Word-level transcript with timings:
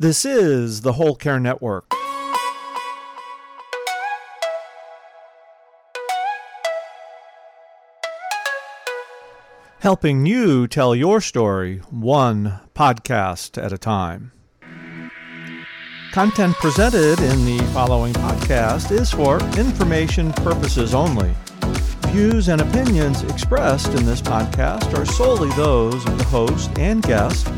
This 0.00 0.24
is 0.24 0.82
the 0.82 0.92
Whole 0.92 1.16
Care 1.16 1.40
Network. 1.40 1.92
Helping 9.80 10.24
you 10.24 10.68
tell 10.68 10.94
your 10.94 11.20
story 11.20 11.78
one 11.90 12.60
podcast 12.76 13.60
at 13.60 13.72
a 13.72 13.78
time. 13.78 14.30
Content 16.12 16.54
presented 16.58 17.18
in 17.18 17.44
the 17.44 17.58
following 17.72 18.12
podcast 18.12 18.92
is 18.92 19.10
for 19.10 19.40
information 19.58 20.32
purposes 20.34 20.94
only. 20.94 21.34
Views 22.12 22.48
and 22.48 22.60
opinions 22.60 23.24
expressed 23.24 23.88
in 23.94 24.06
this 24.06 24.22
podcast 24.22 24.96
are 24.96 25.04
solely 25.04 25.50
those 25.56 26.06
of 26.06 26.18
the 26.18 26.24
host 26.24 26.70
and 26.78 27.02
guest 27.02 27.48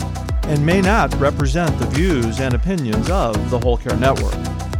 and 0.51 0.67
may 0.67 0.80
not 0.80 1.14
represent 1.21 1.79
the 1.79 1.87
views 1.87 2.41
and 2.41 2.55
opinions 2.55 3.09
of 3.09 3.51
the 3.51 3.59
Whole 3.61 3.77
Care 3.77 3.97
Network. 3.97 4.34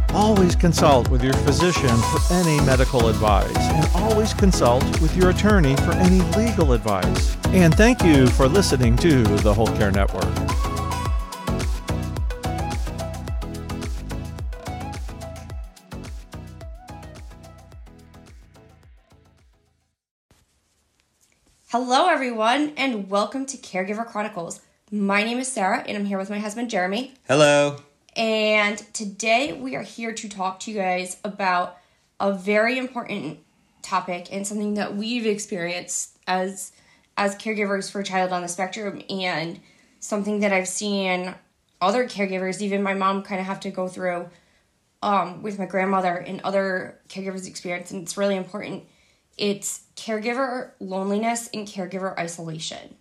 Always 0.09 0.53
consult 0.53 1.09
with 1.09 1.23
your 1.23 1.31
physician 1.31 1.87
for 1.87 2.33
any 2.33 2.59
medical 2.65 3.07
advice 3.07 3.55
and 3.55 3.87
always 3.95 4.33
consult 4.33 4.83
with 4.99 5.15
your 5.15 5.29
attorney 5.29 5.77
for 5.77 5.93
any 5.93 6.19
legal 6.35 6.73
advice. 6.73 7.37
And 7.47 7.73
thank 7.73 8.03
you 8.03 8.27
for 8.27 8.49
listening 8.49 8.97
to 8.97 9.23
the 9.23 9.53
Whole 9.53 9.67
Care 9.67 9.91
Network. 9.91 10.25
Hello, 21.69 22.09
everyone, 22.09 22.73
and 22.75 23.09
welcome 23.09 23.45
to 23.45 23.55
Caregiver 23.55 24.05
Chronicles. 24.05 24.59
My 24.93 25.23
name 25.23 25.39
is 25.39 25.47
Sarah, 25.47 25.85
and 25.87 25.97
I'm 25.97 26.03
here 26.03 26.17
with 26.17 26.29
my 26.29 26.39
husband, 26.39 26.69
Jeremy. 26.69 27.13
Hello. 27.25 27.77
And 28.17 28.77
today 28.93 29.53
we 29.53 29.77
are 29.77 29.83
here 29.83 30.11
to 30.11 30.27
talk 30.27 30.59
to 30.61 30.71
you 30.71 30.75
guys 30.75 31.15
about 31.23 31.77
a 32.19 32.33
very 32.33 32.77
important 32.77 33.39
topic 33.81 34.27
and 34.33 34.45
something 34.45 34.73
that 34.73 34.97
we've 34.97 35.25
experienced 35.25 36.17
as 36.27 36.73
as 37.15 37.37
caregivers 37.37 37.89
for 37.89 38.01
a 38.01 38.03
child 38.03 38.33
on 38.33 38.41
the 38.41 38.49
spectrum 38.49 39.01
and 39.09 39.61
something 40.01 40.41
that 40.41 40.51
I've 40.51 40.67
seen 40.67 41.35
other 41.79 42.05
caregivers, 42.05 42.59
even 42.61 42.83
my 42.83 42.93
mom 42.93 43.23
kind 43.23 43.39
of 43.39 43.47
have 43.47 43.61
to 43.61 43.71
go 43.71 43.87
through 43.87 44.29
um, 45.01 45.41
with 45.41 45.57
my 45.57 45.67
grandmother 45.67 46.17
and 46.17 46.41
other 46.41 46.99
caregivers 47.07 47.47
experience 47.47 47.91
and 47.91 48.03
it's 48.03 48.17
really 48.17 48.35
important. 48.35 48.83
It's 49.37 49.83
caregiver 49.95 50.71
loneliness 50.81 51.49
and 51.53 51.65
caregiver 51.65 52.17
isolation. 52.17 52.95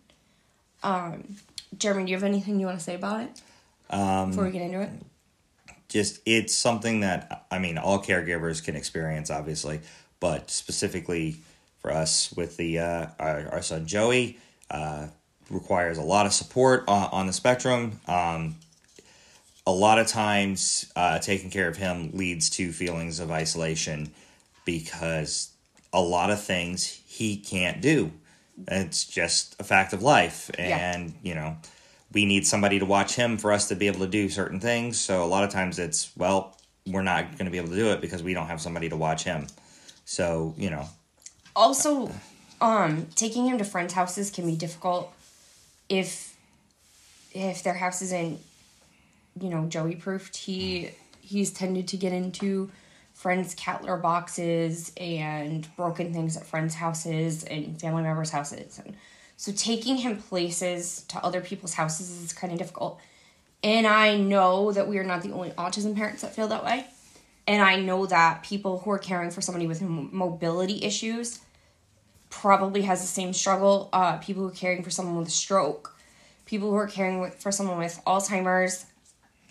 Um, 0.85 1.37
Jeremy, 1.79 2.05
do 2.05 2.11
you 2.11 2.17
have 2.17 2.25
anything 2.25 2.61
you 2.61 2.67
want 2.67 2.79
to 2.79 2.85
say 2.85 2.95
about 2.95 3.21
it 3.21 3.43
Um, 3.91 4.31
before 4.31 4.45
we 4.45 4.51
get 4.51 4.63
into 4.63 4.81
it? 4.81 4.91
just 5.89 6.21
it's 6.25 6.55
something 6.55 7.01
that 7.01 7.47
I 7.51 7.59
mean 7.59 7.77
all 7.77 8.03
caregivers 8.03 8.63
can 8.65 8.77
experience, 8.77 9.31
obviously, 9.31 9.81
but 10.21 10.51
specifically 10.51 11.37
for 11.81 11.93
us 11.93 12.33
with 12.33 12.57
the 12.57 12.79
uh, 12.79 13.07
our, 13.19 13.49
our 13.53 13.63
son 13.63 13.87
Joey 13.87 14.39
uh, 14.71 15.09
requires 15.51 15.99
a 15.99 16.03
lot 16.03 16.27
of 16.27 16.33
support 16.33 16.85
on, 16.89 17.09
on 17.13 17.27
the 17.27 17.33
spectrum. 17.33 18.01
Um, 18.07 18.57
a 19.67 19.73
lot 19.73 19.99
of 19.99 20.07
times, 20.07 20.91
uh, 20.97 21.19
taking 21.19 21.51
care 21.51 21.69
of 21.69 21.77
him 21.77 22.11
leads 22.13 22.49
to 22.51 22.73
feelings 22.73 23.21
of 23.21 23.31
isolation 23.31 24.11
because 24.65 25.51
a 25.93 26.01
lot 26.01 26.31
of 26.31 26.43
things 26.43 26.87
he 27.07 27.37
can't 27.37 27.81
do. 27.81 28.13
It's 28.69 29.05
just 29.05 29.57
a 29.61 29.65
fact 29.65 29.93
of 29.93 30.03
life, 30.03 30.51
Yeah. 30.59 30.77
and 30.95 31.15
you 31.23 31.35
know 31.35 31.57
we 32.13 32.25
need 32.27 32.47
somebody 32.47 32.79
to 32.81 32.85
watch 32.85 33.15
him 33.15 33.39
for 33.39 33.53
us 33.53 33.69
to 33.69 33.77
be 33.77 33.87
able 33.87 34.01
to 34.01 34.07
do 34.09 34.29
certain 34.29 34.59
things. 34.59 34.99
So 35.01 35.23
a 35.23 35.27
lot 35.27 35.45
of 35.45 35.51
times 35.51 35.79
it's, 35.79 36.11
well, 36.17 36.57
we're 36.85 37.03
not 37.03 37.31
going 37.39 37.45
to 37.45 37.53
be 37.53 37.59
able 37.59 37.69
to 37.69 37.77
do 37.77 37.93
it 37.93 38.01
because 38.01 38.21
we 38.21 38.35
don't 38.35 38.49
have 38.49 38.61
somebody 38.61 38.89
to 38.89 38.97
watch 38.97 39.23
him. 39.23 39.47
So, 40.05 40.53
you 40.59 40.71
know, 40.71 40.89
also 41.55 42.11
um 42.61 43.07
taking 43.15 43.47
him 43.47 43.59
to 43.59 43.65
friends 43.65 43.93
houses 43.93 44.31
can 44.31 44.45
be 44.47 44.57
difficult 44.57 45.13
if 45.89 46.37
if 47.33 47.63
their 47.63 47.75
house 47.75 48.03
isn't 48.03 48.39
you 49.41 49.49
know 49.49 49.67
joey 49.67 49.95
proofed 49.97 50.37
he 50.37 50.91
he's 51.21 51.51
tended 51.51 51.89
to 51.89 51.97
get 51.97 52.13
into 52.13 52.71
friends 53.21 53.55
cat 53.55 53.83
litter 53.83 53.97
boxes 53.97 54.93
and 54.97 55.69
broken 55.77 56.13
things 56.13 56.37
at 56.37 56.47
friends 56.47 56.75
houses 56.75 57.45
and 57.45 57.81
family 57.81 58.03
members 58.03 58.31
houses 58.31 58.81
and 58.85 58.97
so 59.37 59.53
taking 59.53 59.97
him 59.97 60.17
places 60.17 61.03
to 61.09 61.23
other 61.25 61.41
people's 61.41 61.75
houses 61.75 62.23
is 62.23 62.33
kind 62.33 62.53
of 62.53 62.59
difficult 62.59 62.99
and 63.63 63.87
i 63.87 64.17
know 64.17 64.73
that 64.73 64.89
we 64.89 64.99
are 64.99 65.05
not 65.05 65.23
the 65.23 65.33
only 65.33 65.51
autism 65.51 65.95
parents 65.95 66.23
that 66.23 66.35
feel 66.35 66.49
that 66.49 66.65
way 66.65 66.87
and 67.47 67.63
i 67.63 67.77
know 67.77 68.07
that 68.07 68.43
people 68.43 68.79
who 68.79 68.91
are 68.91 68.99
caring 68.99 69.31
for 69.31 69.41
somebody 69.41 69.67
with 69.67 69.83
mobility 69.83 70.83
issues 70.83 71.41
probably 72.31 72.83
has 72.83 73.01
the 73.01 73.07
same 73.07 73.33
struggle. 73.33 73.91
Uh, 73.93 74.17
people 74.19 74.43
who 74.43 74.49
are 74.49 74.53
caring 74.53 74.83
for 74.83 74.91
someone 74.91 75.17
with 75.17 75.29
a 75.29 75.33
stroke, 75.33 75.95
people 76.47 76.71
who 76.71 76.77
are 76.77 76.87
caring 76.87 77.31
for 77.33 77.53
someone 77.53 77.77
with 77.77 78.01
Alzheimer's. 78.07 78.87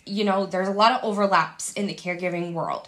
You 0.06 0.24
know, 0.24 0.48
there's 0.48 0.68
a 0.68 0.72
lot 0.72 0.94
of 0.94 1.04
overlaps 1.04 1.72
in 1.74 1.86
the 1.86 1.94
caregiving 1.94 2.54
world, 2.54 2.88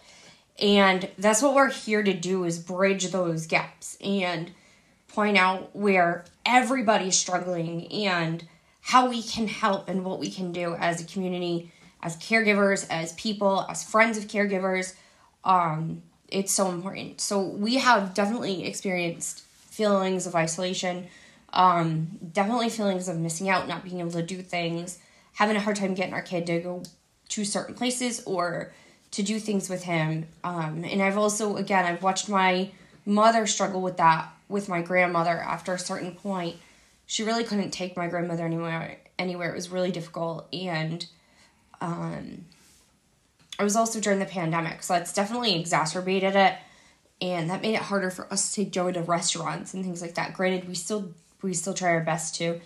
and 0.62 1.10
that's 1.18 1.42
what 1.42 1.56
we're 1.56 1.72
here 1.72 2.04
to 2.04 2.14
do 2.14 2.44
is 2.44 2.60
bridge 2.60 3.12
those 3.12 3.48
gaps 3.48 3.98
and 4.00 4.52
point 5.08 5.38
out 5.38 5.76
where 5.76 6.24
everybody's 6.46 7.18
struggling 7.18 7.92
and 7.92 8.48
how 8.82 9.10
we 9.10 9.24
can 9.24 9.48
help 9.48 9.90
and 9.90 10.06
what 10.06 10.20
we 10.20 10.30
can 10.30 10.52
do 10.52 10.76
as 10.76 11.02
a 11.02 11.06
community, 11.06 11.72
as 12.02 12.16
caregivers, 12.18 12.86
as 12.90 13.14
people, 13.14 13.66
as 13.70 13.84
friends 13.84 14.18
of 14.18 14.26
caregivers. 14.26 14.96
Um, 15.44 16.04
it's 16.28 16.54
so 16.54 16.70
important. 16.70 17.22
So 17.22 17.42
we 17.42 17.76
have 17.78 18.14
definitely 18.14 18.66
experienced 18.66 19.42
feelings 19.42 20.28
of 20.28 20.36
isolation, 20.36 21.08
um, 21.54 22.20
definitely 22.32 22.70
feelings 22.70 23.10
of 23.10 23.18
missing 23.18 23.50
out, 23.50 23.68
not 23.68 23.84
being 23.84 24.00
able 24.00 24.12
to 24.12 24.24
do 24.24 24.42
things, 24.42 25.00
having 25.34 25.56
a 25.56 25.60
hard 25.60 25.76
time 25.76 25.96
getting 25.96 26.14
our 26.14 26.22
kid 26.22 26.46
to 26.48 26.60
go 26.60 26.84
to 27.30 27.46
certain 27.46 27.74
places 27.76 28.24
or 28.26 28.74
to 29.12 29.24
do 29.24 29.40
things 29.40 29.70
with 29.70 29.84
him. 29.84 30.28
Um, 30.44 30.84
and 30.84 31.02
I've 31.02 31.18
also, 31.18 31.58
again, 31.58 31.86
I've 31.86 32.04
watched 32.04 32.30
my 32.30 32.72
mother 33.06 33.46
struggle 33.48 33.82
with 33.82 33.98
that 33.98 34.30
with 34.48 34.70
my 34.70 34.82
grandmother 34.82 35.38
after 35.38 35.74
a 35.74 35.80
certain 35.80 36.14
point. 36.14 36.58
She 37.06 37.24
really 37.24 37.44
couldn't 37.44 37.72
take 37.72 37.98
my 37.98 38.08
grandmother 38.08 38.46
anywhere. 38.46 38.98
Anywhere 39.20 39.52
it 39.52 39.56
was 39.56 39.70
really 39.70 39.92
difficult, 39.92 40.48
and 40.52 41.06
um, 41.80 42.46
it 43.60 43.64
was 43.64 43.76
also 43.76 44.00
during 44.00 44.18
the 44.18 44.26
pandemic, 44.26 44.82
so 44.82 44.94
that's 44.94 45.14
definitely 45.14 45.60
exacerbated 45.60 46.36
it 46.36 46.56
and 47.22 47.50
that 47.50 47.62
made 47.62 47.76
it 47.76 47.82
harder 47.82 48.10
for 48.10 48.32
us 48.34 48.54
to 48.54 48.66
go 48.66 48.92
to 48.92 49.02
restaurants 49.02 49.74
and 49.74 49.86
things 49.86 50.02
like 50.02 50.16
that. 50.16 50.34
Granted, 50.34 50.68
we 50.68 50.74
still 50.74 51.14
we 51.42 51.54
still 51.54 51.74
try 51.74 51.90
our 51.90 52.02
best 52.02 52.36
to. 52.36 52.60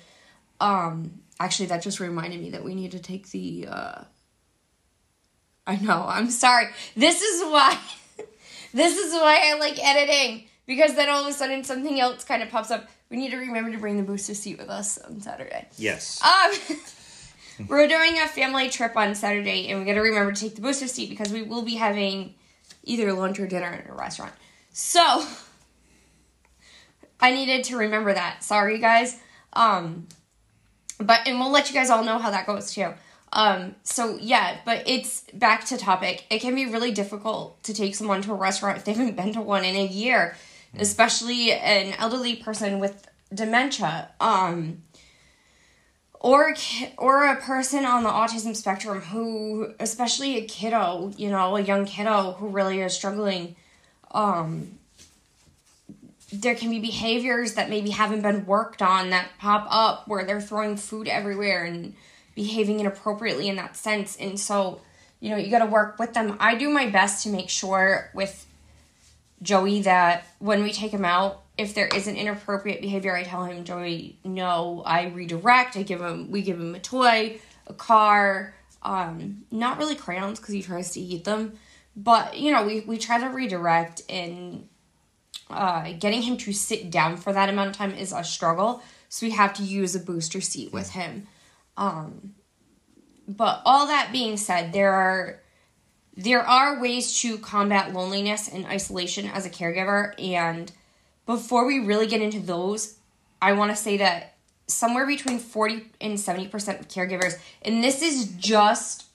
Um, 0.61 1.19
actually, 1.39 1.67
that 1.67 1.81
just 1.81 1.99
reminded 1.99 2.41
me 2.41 2.51
that 2.51 2.63
we 2.63 2.73
need 2.73 2.91
to 2.91 2.99
take 2.99 3.29
the. 3.31 3.67
Uh, 3.69 4.03
I 5.67 5.77
know. 5.77 6.05
I'm 6.07 6.29
sorry. 6.29 6.67
This 6.95 7.21
is 7.21 7.41
why. 7.43 7.77
this 8.73 8.97
is 8.97 9.13
why 9.13 9.51
I 9.51 9.57
like 9.59 9.83
editing 9.83 10.47
because 10.65 10.95
then 10.95 11.09
all 11.09 11.21
of 11.21 11.27
a 11.27 11.33
sudden 11.33 11.63
something 11.63 11.99
else 11.99 12.23
kind 12.23 12.43
of 12.43 12.49
pops 12.49 12.71
up. 12.71 12.87
We 13.09 13.17
need 13.17 13.31
to 13.31 13.37
remember 13.37 13.71
to 13.71 13.77
bring 13.77 13.97
the 13.97 14.03
booster 14.03 14.33
seat 14.33 14.57
with 14.57 14.69
us 14.69 14.97
on 14.97 15.21
Saturday. 15.21 15.67
yes. 15.77 16.21
Um, 16.23 17.67
we're 17.67 17.87
doing 17.87 18.19
a 18.19 18.27
family 18.27 18.69
trip 18.69 18.97
on 18.97 19.13
Saturday, 19.15 19.67
and 19.67 19.79
we 19.79 19.85
got 19.85 19.93
to 19.93 20.01
remember 20.01 20.31
to 20.31 20.41
take 20.41 20.55
the 20.55 20.61
booster 20.61 20.87
seat 20.87 21.09
because 21.09 21.31
we 21.31 21.43
will 21.43 21.61
be 21.61 21.75
having 21.75 22.33
either 22.83 23.13
lunch 23.13 23.39
or 23.39 23.47
dinner 23.47 23.67
at 23.67 23.89
a 23.89 23.93
restaurant. 23.93 24.33
So 24.71 25.23
I 27.19 27.31
needed 27.31 27.63
to 27.65 27.77
remember 27.77 28.13
that. 28.13 28.43
Sorry, 28.43 28.79
guys. 28.79 29.19
Um, 29.53 30.07
but 30.99 31.21
and 31.27 31.39
we'll 31.39 31.51
let 31.51 31.69
you 31.69 31.75
guys 31.75 31.89
all 31.89 32.03
know 32.03 32.17
how 32.17 32.31
that 32.31 32.47
goes 32.47 32.73
too. 32.73 32.93
Um, 33.35 33.75
so 33.83 34.17
yeah, 34.19 34.57
but 34.65 34.83
it's 34.87 35.21
back 35.33 35.65
to 35.65 35.77
topic. 35.77 36.25
It 36.29 36.39
can 36.39 36.55
be 36.55 36.65
really 36.65 36.91
difficult 36.91 37.61
to 37.63 37.73
take 37.73 37.93
someone 37.93 38.21
to 38.21 38.31
a 38.31 38.35
restaurant 38.35 38.77
if 38.77 38.85
they 38.85 38.93
haven't 38.93 39.17
been 39.17 39.33
to 39.33 39.41
one 39.41 39.65
in 39.65 39.75
a 39.75 39.85
year, 39.85 40.37
especially 40.79 41.51
an 41.51 41.93
elderly 41.99 42.37
person 42.37 42.79
with 42.79 43.07
dementia. 43.33 44.09
Um, 44.21 44.83
or 46.21 46.51
a 46.51 46.93
or 46.97 47.25
a 47.25 47.35
person 47.35 47.85
on 47.85 48.03
the 48.03 48.09
autism 48.09 48.55
spectrum 48.55 49.01
who 49.01 49.73
especially 49.81 50.37
a 50.37 50.45
kiddo 50.45 51.11
you 51.17 51.29
know 51.29 51.55
a 51.55 51.61
young 51.61 51.85
kiddo 51.85 52.31
who 52.39 52.47
really 52.47 52.81
is 52.81 52.93
struggling 52.93 53.55
um 54.11 54.79
there 56.33 56.55
can 56.55 56.71
be 56.71 56.79
behaviors 56.79 57.53
that 57.53 57.69
maybe 57.69 57.91
haven't 57.91 58.21
been 58.21 58.43
worked 58.47 58.81
on 58.81 59.11
that 59.11 59.27
pop 59.39 59.67
up 59.69 60.07
where 60.07 60.25
they're 60.25 60.41
throwing 60.41 60.77
food 60.77 61.07
everywhere 61.07 61.63
and 61.63 61.93
behaving 62.35 62.79
inappropriately 62.79 63.47
in 63.47 63.55
that 63.55 63.75
sense 63.75 64.15
and 64.17 64.39
so 64.39 64.81
you 65.19 65.29
know 65.29 65.37
you 65.37 65.49
got 65.49 65.59
to 65.59 65.65
work 65.65 65.97
with 65.97 66.13
them 66.13 66.37
i 66.39 66.53
do 66.55 66.69
my 66.69 66.87
best 66.89 67.23
to 67.23 67.29
make 67.29 67.49
sure 67.49 68.11
with 68.13 68.45
joey 69.41 69.81
that 69.81 70.25
when 70.39 70.61
we 70.61 70.71
take 70.71 70.91
him 70.91 71.05
out 71.05 71.41
if 71.57 71.73
there 71.73 71.87
is 71.87 72.07
an 72.07 72.17
inappropriate 72.17 72.81
behavior, 72.81 73.15
I 73.15 73.23
tell 73.23 73.45
him, 73.45 73.63
Joey, 73.63 74.19
no, 74.23 74.83
I 74.85 75.05
redirect. 75.07 75.77
I 75.77 75.83
give 75.83 76.01
him, 76.01 76.29
we 76.29 76.41
give 76.41 76.59
him 76.59 76.75
a 76.75 76.79
toy, 76.79 77.39
a 77.67 77.73
car, 77.73 78.53
Um, 78.81 79.45
not 79.49 79.79
really 79.79 79.95
crayons 79.95 80.39
because 80.39 80.53
he 80.53 80.61
tries 80.61 80.91
to 80.91 80.99
eat 80.99 81.23
them, 81.23 81.53
but 81.95 82.37
you 82.37 82.51
know 82.51 82.63
we 82.67 82.81
we 82.81 82.99
try 82.99 83.19
to 83.19 83.29
redirect 83.29 84.03
and 84.07 84.69
uh, 85.49 85.93
getting 85.93 86.21
him 86.21 86.37
to 86.37 86.53
sit 86.53 86.91
down 86.91 87.17
for 87.17 87.33
that 87.33 87.49
amount 87.49 87.69
of 87.71 87.75
time 87.75 87.95
is 87.95 88.13
a 88.13 88.23
struggle. 88.23 88.83
So 89.09 89.25
we 89.25 89.31
have 89.31 89.55
to 89.55 89.63
use 89.63 89.95
a 89.95 89.99
booster 89.99 90.39
seat 90.39 90.71
with 90.71 90.91
him. 90.91 91.27
Um, 91.77 92.35
but 93.27 93.61
all 93.65 93.87
that 93.87 94.11
being 94.11 94.37
said, 94.37 94.73
there 94.73 94.93
are 94.93 95.39
there 96.17 96.41
are 96.41 96.79
ways 96.79 97.19
to 97.19 97.37
combat 97.37 97.91
loneliness 97.91 98.47
and 98.47 98.65
isolation 98.65 99.27
as 99.27 99.45
a 99.45 99.49
caregiver. 99.49 100.13
And 100.17 100.71
before 101.25 101.65
we 101.65 101.79
really 101.79 102.07
get 102.07 102.21
into 102.21 102.39
those 102.39 102.97
i 103.41 103.53
want 103.53 103.71
to 103.71 103.75
say 103.75 103.97
that 103.97 104.33
somewhere 104.67 105.05
between 105.05 105.37
40 105.37 105.83
and 106.01 106.17
70% 106.17 106.79
of 106.79 106.87
caregivers 106.87 107.37
and 107.61 107.83
this 107.83 108.01
is 108.01 108.27
just 108.33 109.05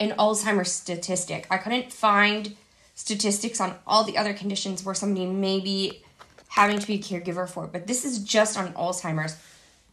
an 0.00 0.10
alzheimer's 0.12 0.72
statistic. 0.72 1.46
I 1.48 1.58
couldn't 1.58 1.92
find 1.92 2.56
statistics 2.94 3.60
on 3.60 3.76
all 3.86 4.02
the 4.04 4.18
other 4.18 4.34
conditions 4.34 4.84
where 4.84 4.94
somebody 4.94 5.26
may 5.26 5.60
be 5.60 6.02
having 6.48 6.78
to 6.78 6.86
be 6.86 6.94
a 6.94 6.98
caregiver 6.98 7.48
for 7.48 7.66
but 7.66 7.86
this 7.86 8.04
is 8.04 8.18
just 8.18 8.58
on 8.58 8.72
alzheimer's. 8.74 9.36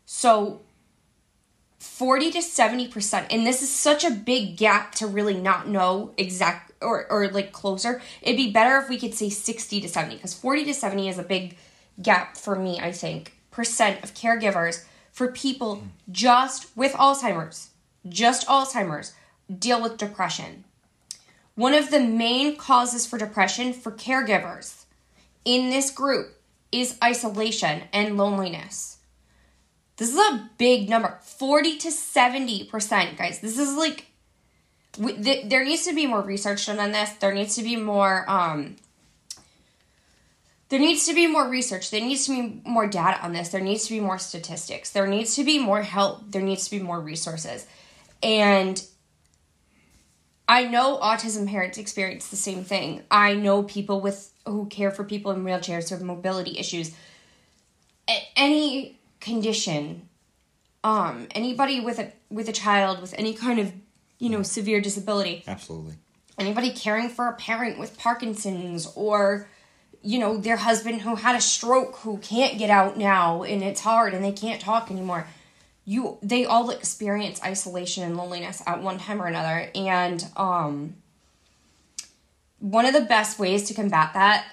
So 0.05 0.61
40 1.79 2.31
to 2.31 2.39
70% 2.39 3.27
and 3.31 3.47
this 3.47 3.61
is 3.61 3.69
such 3.69 4.03
a 4.03 4.11
big 4.11 4.57
gap 4.57 4.93
to 4.95 5.07
really 5.07 5.39
not 5.39 5.67
know 5.67 6.13
exact 6.17 6.73
or, 6.81 7.11
or 7.11 7.29
like 7.29 7.51
closer. 7.51 8.01
It'd 8.21 8.37
be 8.37 8.51
better 8.51 8.77
if 8.77 8.89
we 8.89 8.99
could 8.99 9.13
say 9.13 9.29
60 9.29 9.81
to 9.81 9.89
70 9.89 10.15
because 10.15 10.33
40 10.33 10.65
to 10.65 10.73
70 10.73 11.09
is 11.09 11.17
a 11.17 11.23
big 11.23 11.57
gap 12.01 12.37
for 12.37 12.55
me 12.55 12.79
i 12.79 12.93
think 12.93 13.33
percent 13.51 14.01
of 14.05 14.13
caregivers 14.13 14.85
for 15.11 15.33
people 15.33 15.83
just 16.09 16.69
with 16.77 16.93
alzheimer's 16.93 17.71
just 18.07 18.47
alzheimer's 18.47 19.13
deal 19.57 19.81
with 19.81 19.97
depression. 19.97 20.63
One 21.55 21.73
of 21.73 21.91
the 21.91 21.99
main 21.99 22.55
causes 22.55 23.05
for 23.05 23.17
depression 23.17 23.73
for 23.73 23.91
caregivers 23.91 24.85
in 25.43 25.69
this 25.69 25.91
group 25.91 26.39
is 26.71 26.97
isolation 27.03 27.83
and 27.91 28.15
loneliness 28.15 28.98
this 29.99 30.13
is 30.13 30.17
a 30.17 30.49
big 30.57 30.89
number 30.89 31.19
40 31.21 31.77
to 31.79 31.89
70%, 31.89 33.17
guys. 33.17 33.41
This 33.41 33.59
is 33.59 33.75
like, 33.75 34.05
we, 34.97 35.11
th- 35.11 35.49
there 35.49 35.65
needs 35.65 35.83
to 35.83 35.93
be 35.93 36.07
more 36.07 36.21
research 36.21 36.65
done 36.67 36.79
on 36.79 36.93
this. 36.93 37.09
There 37.19 37.33
needs 37.33 37.57
to 37.57 37.63
be 37.63 37.75
more, 37.75 38.23
um, 38.29 38.77
there 40.69 40.79
needs 40.79 41.05
to 41.07 41.13
be 41.13 41.27
more 41.27 41.49
research. 41.49 41.91
There 41.91 41.99
needs 41.99 42.25
to 42.27 42.31
be 42.31 42.61
more 42.63 42.87
data 42.87 43.21
on 43.21 43.33
this. 43.33 43.49
There 43.49 43.59
needs 43.59 43.87
to 43.87 43.93
be 43.93 43.99
more 43.99 44.17
statistics. 44.17 44.91
There 44.91 45.05
needs 45.05 45.35
to 45.35 45.43
be 45.43 45.59
more 45.59 45.81
help. 45.81 46.31
There 46.31 46.41
needs 46.41 46.63
to 46.69 46.71
be 46.71 46.79
more 46.79 47.01
resources. 47.01 47.67
And 48.23 48.81
I 50.47 50.63
know 50.63 50.97
autism 50.97 51.45
parents 51.49 51.77
experience 51.77 52.29
the 52.29 52.37
same 52.37 52.63
thing. 52.63 53.03
I 53.11 53.33
know 53.33 53.63
people 53.63 53.99
with 53.99 54.31
who 54.45 54.67
care 54.67 54.91
for 54.91 55.03
people 55.03 55.33
in 55.33 55.43
wheelchairs 55.43 55.89
who 55.89 55.95
have 55.95 56.03
mobility 56.03 56.57
issues. 56.57 56.95
Any 58.37 58.98
condition 59.19 60.07
um 60.83 61.27
anybody 61.31 61.79
with 61.79 61.99
a 61.99 62.11
with 62.29 62.47
a 62.47 62.53
child 62.53 63.01
with 63.01 63.13
any 63.17 63.33
kind 63.33 63.59
of 63.59 63.71
you 64.17 64.29
know 64.29 64.43
severe 64.43 64.81
disability. 64.81 65.43
Absolutely. 65.47 65.95
anybody 66.37 66.71
caring 66.71 67.09
for 67.09 67.27
a 67.27 67.33
parent 67.33 67.77
with 67.79 67.97
parkinson's 67.97 68.91
or 68.95 69.47
you 70.01 70.19
know 70.19 70.37
their 70.37 70.57
husband 70.57 71.01
who 71.01 71.15
had 71.15 71.35
a 71.35 71.41
stroke 71.41 71.97
who 71.97 72.17
can't 72.19 72.57
get 72.57 72.69
out 72.69 72.97
now 72.97 73.43
and 73.43 73.61
it's 73.63 73.81
hard 73.81 74.13
and 74.13 74.23
they 74.23 74.31
can't 74.31 74.61
talk 74.61 74.89
anymore. 74.89 75.27
You 75.85 76.17
they 76.21 76.45
all 76.45 76.69
experience 76.69 77.41
isolation 77.43 78.03
and 78.03 78.15
loneliness 78.15 78.61
at 78.65 78.81
one 78.81 78.99
time 78.99 79.21
or 79.21 79.27
another. 79.27 79.69
And 79.75 80.25
um 80.37 80.95
one 82.59 82.85
of 82.85 82.93
the 82.93 83.01
best 83.01 83.39
ways 83.39 83.63
to 83.63 83.73
combat 83.73 84.13
that 84.13 84.45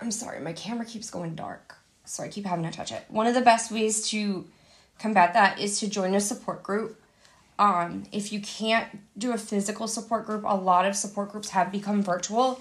i'm 0.00 0.10
sorry 0.12 0.40
my 0.40 0.52
camera 0.52 0.86
keeps 0.86 1.10
going 1.10 1.34
dark 1.34 1.65
so 2.06 2.22
I 2.22 2.28
keep 2.28 2.46
having 2.46 2.64
to 2.64 2.70
touch 2.70 2.92
it. 2.92 3.04
One 3.08 3.26
of 3.26 3.34
the 3.34 3.40
best 3.40 3.70
ways 3.70 4.08
to 4.10 4.46
combat 4.98 5.34
that 5.34 5.60
is 5.60 5.78
to 5.80 5.88
join 5.88 6.14
a 6.14 6.20
support 6.20 6.62
group. 6.62 7.00
Um, 7.58 8.04
if 8.12 8.32
you 8.32 8.40
can't 8.40 8.86
do 9.18 9.32
a 9.32 9.38
physical 9.38 9.88
support 9.88 10.26
group, 10.26 10.44
a 10.44 10.54
lot 10.54 10.86
of 10.86 10.94
support 10.94 11.32
groups 11.32 11.50
have 11.50 11.72
become 11.72 12.02
virtual. 12.02 12.60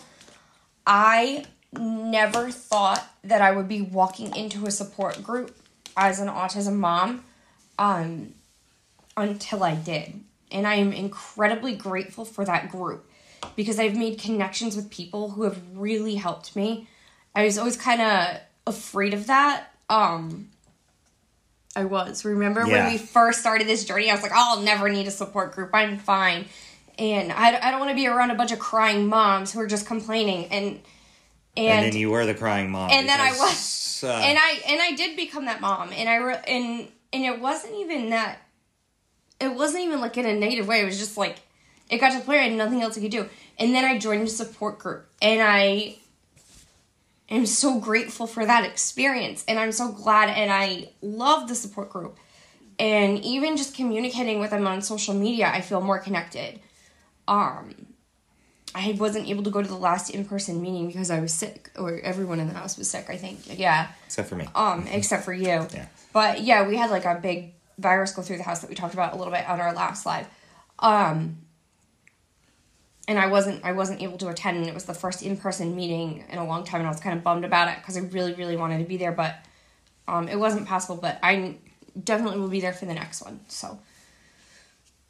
I 0.87 1.45
never 1.73 2.51
thought 2.51 3.05
that 3.23 3.41
I 3.41 3.51
would 3.51 3.67
be 3.67 3.81
walking 3.81 4.35
into 4.35 4.65
a 4.65 4.71
support 4.71 5.21
group 5.21 5.55
as 5.97 6.19
an 6.19 6.27
autism 6.27 6.75
mom 6.75 7.23
um, 7.77 8.33
until 9.17 9.63
I 9.63 9.75
did. 9.75 10.21
And 10.51 10.65
I 10.65 10.75
am 10.75 10.93
incredibly 10.93 11.75
grateful 11.75 12.23
for 12.23 12.45
that 12.45 12.69
group 12.69 13.09
because 13.55 13.79
I've 13.79 13.95
made 13.95 14.19
connections 14.19 14.75
with 14.75 14.89
people 14.89 15.31
who 15.31 15.43
have 15.43 15.59
really 15.73 16.15
helped 16.15 16.55
me. 16.55 16.87
I 17.33 17.43
was 17.43 17.57
always 17.57 17.75
kind 17.75 18.01
of 18.01 18.39
afraid 18.67 19.13
of 19.13 19.27
that. 19.27 19.67
Um 19.89 20.49
I 21.75 21.83
was. 21.85 22.23
Remember 22.23 22.65
Yeah. 22.65 22.83
when 22.85 22.93
we 22.93 22.97
first 22.97 23.39
started 23.41 23.67
this 23.67 23.83
journey, 23.83 24.09
I 24.09 24.13
was 24.13 24.23
like, 24.23 24.31
oh, 24.33 24.55
I'll 24.57 24.61
never 24.61 24.87
need 24.89 25.07
a 25.07 25.11
support 25.11 25.51
group. 25.53 25.71
I'm 25.73 25.97
fine. 25.97 26.45
And 26.97 27.33
I, 27.33 27.57
I 27.61 27.71
don't 27.71 27.81
want 27.81 27.89
to 27.91 27.95
be 27.95 28.07
around 28.07 28.31
a 28.31 28.35
bunch 28.35 28.53
of 28.53 28.59
crying 28.59 29.07
moms 29.07 29.51
who 29.51 29.59
are 29.59 29.67
just 29.67 29.85
complaining. 29.85 30.45
And 30.45 30.79
and, 31.57 31.67
And, 31.67 31.85
then 31.93 31.99
you 31.99 32.09
were 32.09 32.25
the 32.25 32.33
crying 32.33 32.69
mom. 32.71 32.91
and 32.91 33.07
then 33.07 33.19
I 33.19 33.31
was 33.31 34.01
uh, 34.03 34.07
and 34.07 34.37
I 34.41 34.59
and 34.69 34.81
I 34.81 34.93
did 34.95 35.15
become 35.17 35.45
that 35.45 35.59
mom. 35.61 35.91
And 35.93 36.07
I 36.07 36.15
re- 36.15 36.41
and 36.47 36.87
and 37.11 37.25
it 37.25 37.39
wasn't 37.41 37.75
even 37.75 38.09
that. 38.11 38.39
It 39.41 39.53
wasn't 39.53 39.83
even 39.83 39.99
like 39.99 40.17
in 40.17 40.25
a 40.25 40.33
negative 40.33 40.67
way. 40.67 40.81
It 40.81 40.85
was 40.85 40.97
just 40.97 41.17
like 41.17 41.37
it 41.89 41.97
got 41.97 42.11
to 42.13 42.19
the 42.19 42.23
point 42.23 42.37
where 42.37 42.41
I 42.41 42.47
had 42.47 42.53
nothing 42.57 42.81
else 42.81 42.97
I 42.97 43.01
could 43.01 43.11
do. 43.11 43.27
And 43.59 43.75
then 43.75 43.83
I 43.85 43.97
joined 43.99 44.23
a 44.23 44.27
support 44.27 44.79
group, 44.79 45.07
and 45.21 45.41
I 45.41 45.97
am 47.29 47.45
so 47.45 47.79
grateful 47.79 48.27
for 48.27 48.45
that 48.45 48.65
experience. 48.65 49.43
And 49.47 49.59
I'm 49.59 49.71
so 49.71 49.91
glad, 49.91 50.29
and 50.29 50.51
I 50.51 50.89
love 51.01 51.47
the 51.47 51.55
support 51.55 51.89
group. 51.89 52.17
And 52.77 53.23
even 53.23 53.55
just 53.57 53.75
communicating 53.75 54.39
with 54.39 54.49
them 54.49 54.67
on 54.67 54.81
social 54.81 55.13
media, 55.13 55.49
I 55.53 55.61
feel 55.61 55.81
more 55.81 55.99
connected. 55.99 56.59
Um, 57.27 57.87
I 58.75 58.95
wasn't 58.99 59.29
able 59.29 59.43
to 59.43 59.49
go 59.49 59.61
to 59.61 59.67
the 59.67 59.77
last 59.77 60.09
in 60.09 60.25
person 60.25 60.61
meeting 60.61 60.87
because 60.87 61.09
I 61.09 61.21
was 61.21 61.33
sick, 61.33 61.71
or 61.77 61.99
everyone 62.01 62.41
in 62.41 62.47
the 62.47 62.53
house 62.53 62.77
was 62.77 62.89
sick. 62.89 63.05
I 63.09 63.15
think, 63.15 63.57
yeah 63.57 63.87
except 64.05 64.27
for 64.27 64.35
me. 64.35 64.47
um, 64.53 64.85
except 64.87 65.23
for 65.23 65.33
you. 65.33 65.67
Yeah. 65.73 65.85
But 66.11 66.41
yeah, 66.41 66.67
we 66.67 66.75
had 66.75 66.91
like 66.91 67.05
a 67.05 67.15
big 67.15 67.53
virus 67.77 68.11
go 68.11 68.21
through 68.21 68.37
the 68.37 68.43
house 68.43 68.59
that 68.59 68.69
we 68.69 68.75
talked 68.75 68.93
about 68.93 69.13
a 69.13 69.15
little 69.15 69.31
bit 69.31 69.47
on 69.49 69.61
our 69.61 69.73
last 69.73 70.05
live. 70.05 70.27
Um, 70.79 71.37
and 73.07 73.19
I 73.19 73.27
wasn't 73.27 73.63
I 73.63 73.71
wasn't 73.73 74.01
able 74.01 74.17
to 74.19 74.29
attend, 74.29 74.57
and 74.57 74.67
it 74.67 74.73
was 74.73 74.85
the 74.85 74.93
first 74.93 75.23
in 75.23 75.37
person 75.37 75.75
meeting 75.75 76.23
in 76.29 76.37
a 76.37 76.45
long 76.45 76.63
time, 76.63 76.81
and 76.81 76.87
I 76.87 76.91
was 76.91 76.99
kind 76.99 77.17
of 77.17 77.23
bummed 77.23 77.45
about 77.45 77.67
it 77.67 77.77
because 77.77 77.97
I 77.97 78.01
really 78.01 78.33
really 78.33 78.57
wanted 78.57 78.79
to 78.79 78.85
be 78.85 78.97
there, 78.97 79.11
but 79.11 79.35
um, 80.07 80.27
it 80.27 80.37
wasn't 80.37 80.67
possible. 80.67 80.97
But 80.97 81.19
I 81.21 81.57
definitely 82.01 82.39
will 82.39 82.49
be 82.49 82.61
there 82.61 82.73
for 82.73 82.85
the 82.85 82.93
next 82.93 83.21
one. 83.21 83.39
So, 83.47 83.79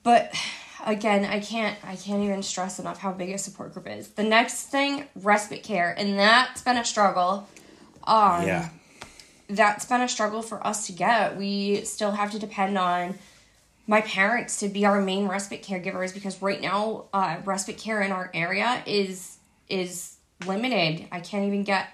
but 0.03 0.33
again, 0.85 1.25
I 1.25 1.39
can't 1.39 1.77
I 1.83 1.95
can't 1.95 2.23
even 2.23 2.43
stress 2.43 2.79
enough 2.79 2.99
how 2.99 3.11
big 3.11 3.29
a 3.29 3.37
support 3.37 3.73
group 3.73 3.87
is. 3.87 4.09
The 4.09 4.23
next 4.23 4.67
thing, 4.67 5.05
respite 5.15 5.63
care, 5.63 5.93
and 5.97 6.17
that's 6.19 6.61
been 6.61 6.77
a 6.77 6.85
struggle. 6.85 7.47
Um, 8.03 8.45
yeah. 8.45 8.69
that's 9.49 9.85
been 9.85 10.01
a 10.01 10.09
struggle 10.09 10.43
for 10.43 10.65
us 10.65 10.85
to 10.87 10.91
get. 10.91 11.37
We 11.37 11.83
still 11.85 12.11
have 12.11 12.31
to 12.31 12.39
depend 12.39 12.77
on 12.77 13.15
my 13.87 14.01
parents 14.01 14.59
to 14.59 14.69
be 14.69 14.85
our 14.85 15.01
main 15.01 15.27
respite 15.27 15.61
caregivers 15.61 16.13
because 16.13 16.41
right 16.41 16.61
now 16.61 17.05
uh, 17.13 17.37
respite 17.45 17.77
care 17.77 18.01
in 18.01 18.11
our 18.11 18.31
area 18.33 18.83
is 18.85 19.37
is 19.69 20.17
limited. 20.45 21.07
I 21.11 21.19
can't 21.19 21.45
even 21.45 21.63
get 21.63 21.89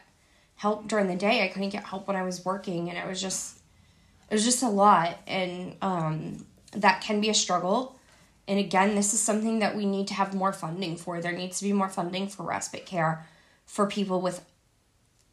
help 0.55 0.87
during 0.87 1.07
the 1.07 1.15
day. 1.15 1.43
I 1.43 1.47
couldn't 1.47 1.69
get 1.69 1.83
help 1.83 2.07
when 2.07 2.15
I 2.15 2.23
was 2.23 2.45
working, 2.45 2.89
and 2.89 2.97
it 2.97 3.07
was 3.07 3.21
just 3.21 3.59
it 4.29 4.33
was 4.33 4.45
just 4.45 4.63
a 4.63 4.69
lot, 4.69 5.17
and 5.27 5.75
um, 5.81 6.45
that 6.73 7.01
can 7.01 7.19
be 7.19 7.29
a 7.29 7.33
struggle. 7.33 7.97
And 8.47 8.59
again, 8.59 8.95
this 8.95 9.13
is 9.13 9.21
something 9.21 9.59
that 9.59 9.75
we 9.75 9.85
need 9.85 10.07
to 10.07 10.13
have 10.13 10.33
more 10.33 10.51
funding 10.51 10.97
for. 10.97 11.21
There 11.21 11.31
needs 11.31 11.59
to 11.59 11.65
be 11.65 11.73
more 11.73 11.89
funding 11.89 12.27
for 12.27 12.43
respite 12.43 12.85
care 12.85 13.25
for 13.65 13.87
people 13.87 14.21
with 14.21 14.43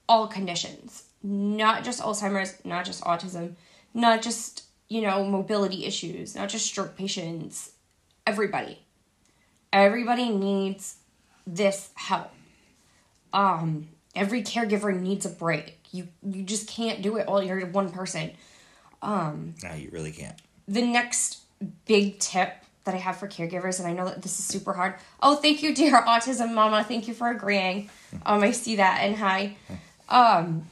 all 0.09 0.27
conditions, 0.27 1.05
not 1.23 1.85
just 1.85 2.01
Alzheimer's, 2.01 2.65
not 2.65 2.85
just 2.85 3.03
autism, 3.03 3.57
not 3.93 4.23
just, 4.23 4.65
you 4.89 5.03
know, 5.03 5.25
mobility 5.25 5.85
issues, 5.85 6.35
not 6.35 6.49
just 6.49 6.67
stroke 6.67 6.97
patients, 6.97 7.73
everybody. 8.27 8.79
Everybody 9.73 10.31
needs 10.31 10.97
this 11.47 11.91
help. 11.95 12.31
Um, 13.33 13.89
every 14.15 14.43
caregiver 14.43 14.99
needs 14.99 15.27
a 15.27 15.31
break. 15.31 15.79
You 15.93 16.09
you 16.23 16.43
just 16.43 16.69
can't 16.69 17.03
do 17.03 17.17
it 17.17 17.27
all 17.27 17.43
you're 17.43 17.65
one 17.67 17.91
person. 17.91 18.33
Um, 19.03 19.55
no, 19.63 19.75
you 19.75 19.91
really 19.93 20.13
can't. 20.13 20.39
The 20.67 20.83
next 20.83 21.39
big 21.87 22.19
tip 22.19 22.53
that 22.85 22.95
I 22.95 22.99
have 22.99 23.19
for 23.19 23.29
caregivers, 23.29 23.79
and 23.79 23.89
I 23.89 23.93
know 23.93 24.07
that 24.07 24.23
this 24.23 24.39
is 24.39 24.45
super 24.47 24.73
hard. 24.73 24.95
Oh, 25.23 25.37
thank 25.37 25.63
you, 25.63 25.75
dear 25.75 26.01
autism 26.07 26.55
mama. 26.55 26.85
Thank 26.85 27.09
you 27.09 27.15
for 27.15 27.29
agreeing. 27.31 27.91
Um, 28.25 28.43
I 28.43 28.53
see 28.53 28.77
that 28.77 29.01
and 29.03 29.17
hi. 29.17 29.57
Um, 30.09 30.67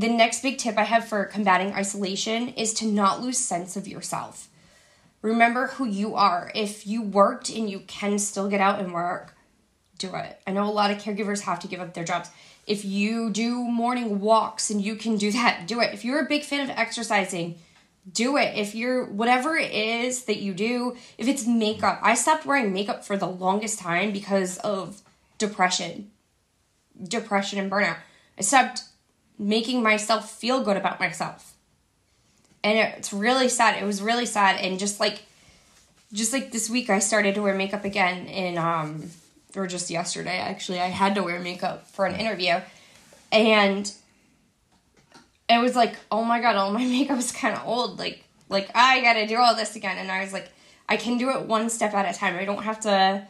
the 0.00 0.08
next 0.08 0.42
big 0.42 0.58
tip 0.58 0.76
I 0.76 0.84
have 0.84 1.08
for 1.08 1.24
combating 1.24 1.72
isolation 1.72 2.48
is 2.50 2.74
to 2.74 2.86
not 2.86 3.22
lose 3.22 3.38
sense 3.38 3.76
of 3.76 3.88
yourself. 3.88 4.48
Remember 5.22 5.68
who 5.68 5.86
you 5.86 6.14
are. 6.14 6.52
If 6.54 6.86
you 6.86 7.02
worked 7.02 7.48
and 7.48 7.68
you 7.68 7.80
can 7.80 8.18
still 8.18 8.48
get 8.48 8.60
out 8.60 8.78
and 8.78 8.92
work, 8.92 9.34
do 9.98 10.14
it. 10.14 10.40
I 10.46 10.52
know 10.52 10.68
a 10.68 10.70
lot 10.70 10.90
of 10.90 10.98
caregivers 10.98 11.40
have 11.40 11.60
to 11.60 11.68
give 11.68 11.80
up 11.80 11.94
their 11.94 12.04
jobs. 12.04 12.28
If 12.66 12.84
you 12.84 13.30
do 13.30 13.64
morning 13.64 14.20
walks 14.20 14.70
and 14.70 14.82
you 14.82 14.96
can 14.96 15.16
do 15.16 15.32
that, 15.32 15.66
do 15.66 15.80
it. 15.80 15.94
If 15.94 16.04
you're 16.04 16.24
a 16.24 16.28
big 16.28 16.42
fan 16.42 16.68
of 16.68 16.76
exercising, 16.76 17.56
do 18.12 18.36
it. 18.36 18.56
If 18.56 18.74
you're 18.74 19.06
whatever 19.06 19.56
it 19.56 19.72
is 19.72 20.24
that 20.24 20.38
you 20.38 20.52
do, 20.52 20.96
if 21.16 21.26
it's 21.26 21.46
makeup, 21.46 22.00
I 22.02 22.14
stopped 22.14 22.44
wearing 22.44 22.72
makeup 22.72 23.04
for 23.04 23.16
the 23.16 23.26
longest 23.26 23.78
time 23.78 24.12
because 24.12 24.58
of 24.58 25.00
depression, 25.38 26.10
depression 27.02 27.58
and 27.58 27.70
burnout. 27.70 27.96
I 28.38 28.42
stopped 28.42 28.82
making 29.38 29.82
myself 29.82 30.30
feel 30.30 30.62
good 30.62 30.76
about 30.76 31.00
myself. 31.00 31.54
And 32.64 32.78
it's 32.78 33.12
really 33.12 33.48
sad. 33.48 33.80
It 33.80 33.86
was 33.86 34.02
really 34.02 34.26
sad 34.26 34.60
and 34.60 34.78
just 34.78 34.98
like 34.98 35.22
just 36.12 36.32
like 36.32 36.52
this 36.52 36.70
week 36.70 36.88
I 36.88 36.98
started 37.00 37.34
to 37.34 37.42
wear 37.42 37.54
makeup 37.54 37.84
again 37.84 38.26
in 38.26 38.58
um 38.58 39.10
or 39.54 39.66
just 39.66 39.90
yesterday 39.90 40.38
actually. 40.38 40.80
I 40.80 40.88
had 40.88 41.14
to 41.14 41.22
wear 41.22 41.38
makeup 41.40 41.86
for 41.88 42.06
an 42.06 42.16
interview 42.16 42.60
and 43.32 43.92
it 45.48 45.60
was 45.60 45.76
like, 45.76 45.94
oh 46.10 46.24
my 46.24 46.40
god, 46.40 46.56
all 46.56 46.72
my 46.72 46.84
makeup 46.84 47.18
is 47.18 47.32
kind 47.32 47.56
of 47.56 47.66
old. 47.66 47.98
Like, 47.98 48.24
like 48.48 48.70
I 48.74 49.00
gotta 49.00 49.26
do 49.26 49.38
all 49.38 49.54
this 49.54 49.76
again. 49.76 49.98
And 49.98 50.10
I 50.10 50.22
was 50.22 50.32
like, 50.32 50.50
I 50.88 50.96
can 50.96 51.18
do 51.18 51.30
it 51.30 51.42
one 51.42 51.68
step 51.70 51.94
at 51.94 52.12
a 52.12 52.18
time. 52.18 52.36
I 52.36 52.44
don't 52.44 52.62
have 52.62 52.80
to. 52.80 53.26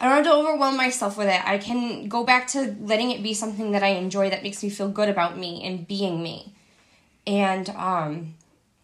I 0.00 0.06
don't 0.06 0.24
have 0.24 0.24
to 0.24 0.32
overwhelm 0.32 0.76
myself 0.78 1.18
with 1.18 1.28
it. 1.28 1.46
I 1.46 1.58
can 1.58 2.08
go 2.08 2.24
back 2.24 2.46
to 2.48 2.74
letting 2.80 3.10
it 3.10 3.22
be 3.22 3.34
something 3.34 3.72
that 3.72 3.82
I 3.82 3.88
enjoy 3.88 4.30
that 4.30 4.42
makes 4.42 4.62
me 4.62 4.70
feel 4.70 4.88
good 4.88 5.10
about 5.10 5.36
me 5.36 5.62
and 5.62 5.86
being 5.86 6.22
me. 6.22 6.54
And 7.26 7.68
um, 7.70 8.34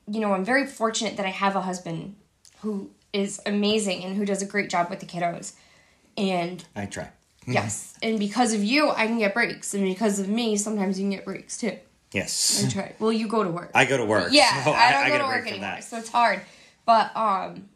you 0.07 0.21
know, 0.21 0.35
I'm 0.35 0.45
very 0.45 0.67
fortunate 0.67 1.17
that 1.17 1.25
I 1.25 1.31
have 1.31 1.57
a 1.57 1.63
husband 1.63 2.17
who 2.61 2.91
is 3.13 3.41
amazing 3.47 4.05
and 4.05 4.17
who 4.17 4.27
does 4.27 4.43
a 4.43 4.47
great 4.47 4.69
job 4.69 4.91
with 4.91 5.01
the 5.01 5.07
kiddos. 5.07 5.55
And 6.17 6.65
I 6.75 6.87
try. 6.87 7.11
Yes. 7.49 7.95
And 8.03 8.19
because 8.19 8.53
of 8.53 8.65
you, 8.65 8.91
I 8.91 9.07
can 9.07 9.21
get 9.21 9.33
breaks. 9.33 9.73
And 9.73 9.85
because 9.85 10.19
of 10.19 10.29
me, 10.29 10.57
sometimes 10.57 10.99
you 10.99 11.05
can 11.05 11.11
get 11.11 11.25
breaks 11.25 11.57
too. 11.57 11.79
Yes. 12.11 12.65
I 12.67 12.69
try. 12.69 12.95
Well, 12.99 13.13
you 13.13 13.29
go 13.29 13.45
to 13.45 13.51
work. 13.51 13.71
I 13.73 13.85
go 13.85 13.97
to 13.97 14.05
work. 14.05 14.33
yeah, 14.33 14.65
so 14.65 14.73
I 14.73 14.91
don't 14.91 15.05
I 15.05 15.07
go 15.07 15.13
get 15.13 15.23
to 15.23 15.29
work 15.29 15.47
anymore. 15.47 15.81
So 15.81 15.97
it's 15.97 16.09
hard. 16.09 16.41
But 16.85 17.17
um 17.17 17.69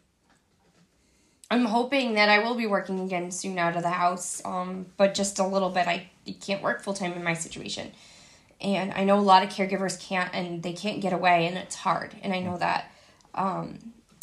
I'm 1.51 1.65
hoping 1.65 2.13
that 2.13 2.29
I 2.29 2.39
will 2.39 2.55
be 2.55 2.65
working 2.65 3.01
again 3.01 3.29
soon 3.29 3.59
out 3.59 3.75
of 3.75 3.83
the 3.83 3.89
house. 3.89 4.41
Um, 4.45 4.85
but 4.95 5.13
just 5.13 5.37
a 5.37 5.45
little 5.45 5.69
bit. 5.69 5.85
I 5.85 6.09
can't 6.39 6.63
work 6.63 6.81
full 6.81 6.93
time 6.93 7.11
in 7.11 7.25
my 7.25 7.33
situation. 7.33 7.91
And 8.61 8.93
I 8.93 9.03
know 9.03 9.19
a 9.19 9.21
lot 9.21 9.43
of 9.43 9.49
caregivers 9.49 9.99
can't 9.99 10.33
and 10.33 10.63
they 10.63 10.71
can't 10.71 11.01
get 11.01 11.11
away 11.11 11.47
and 11.47 11.57
it's 11.57 11.75
hard. 11.75 12.15
And 12.23 12.31
I 12.33 12.39
know 12.39 12.57
that. 12.57 12.89
Um, 13.35 13.79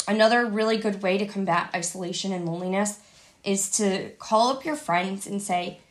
another 0.07 0.43
really 0.47 0.77
good 0.77 1.03
way 1.03 1.19
to 1.19 1.27
combat 1.27 1.69
isolation 1.75 2.33
and 2.33 2.47
loneliness 2.47 2.99
is 3.43 3.69
to 3.71 4.09
call 4.17 4.49
up 4.49 4.65
your 4.65 4.75
friends 4.75 5.27
and 5.27 5.39
say, 5.39 5.81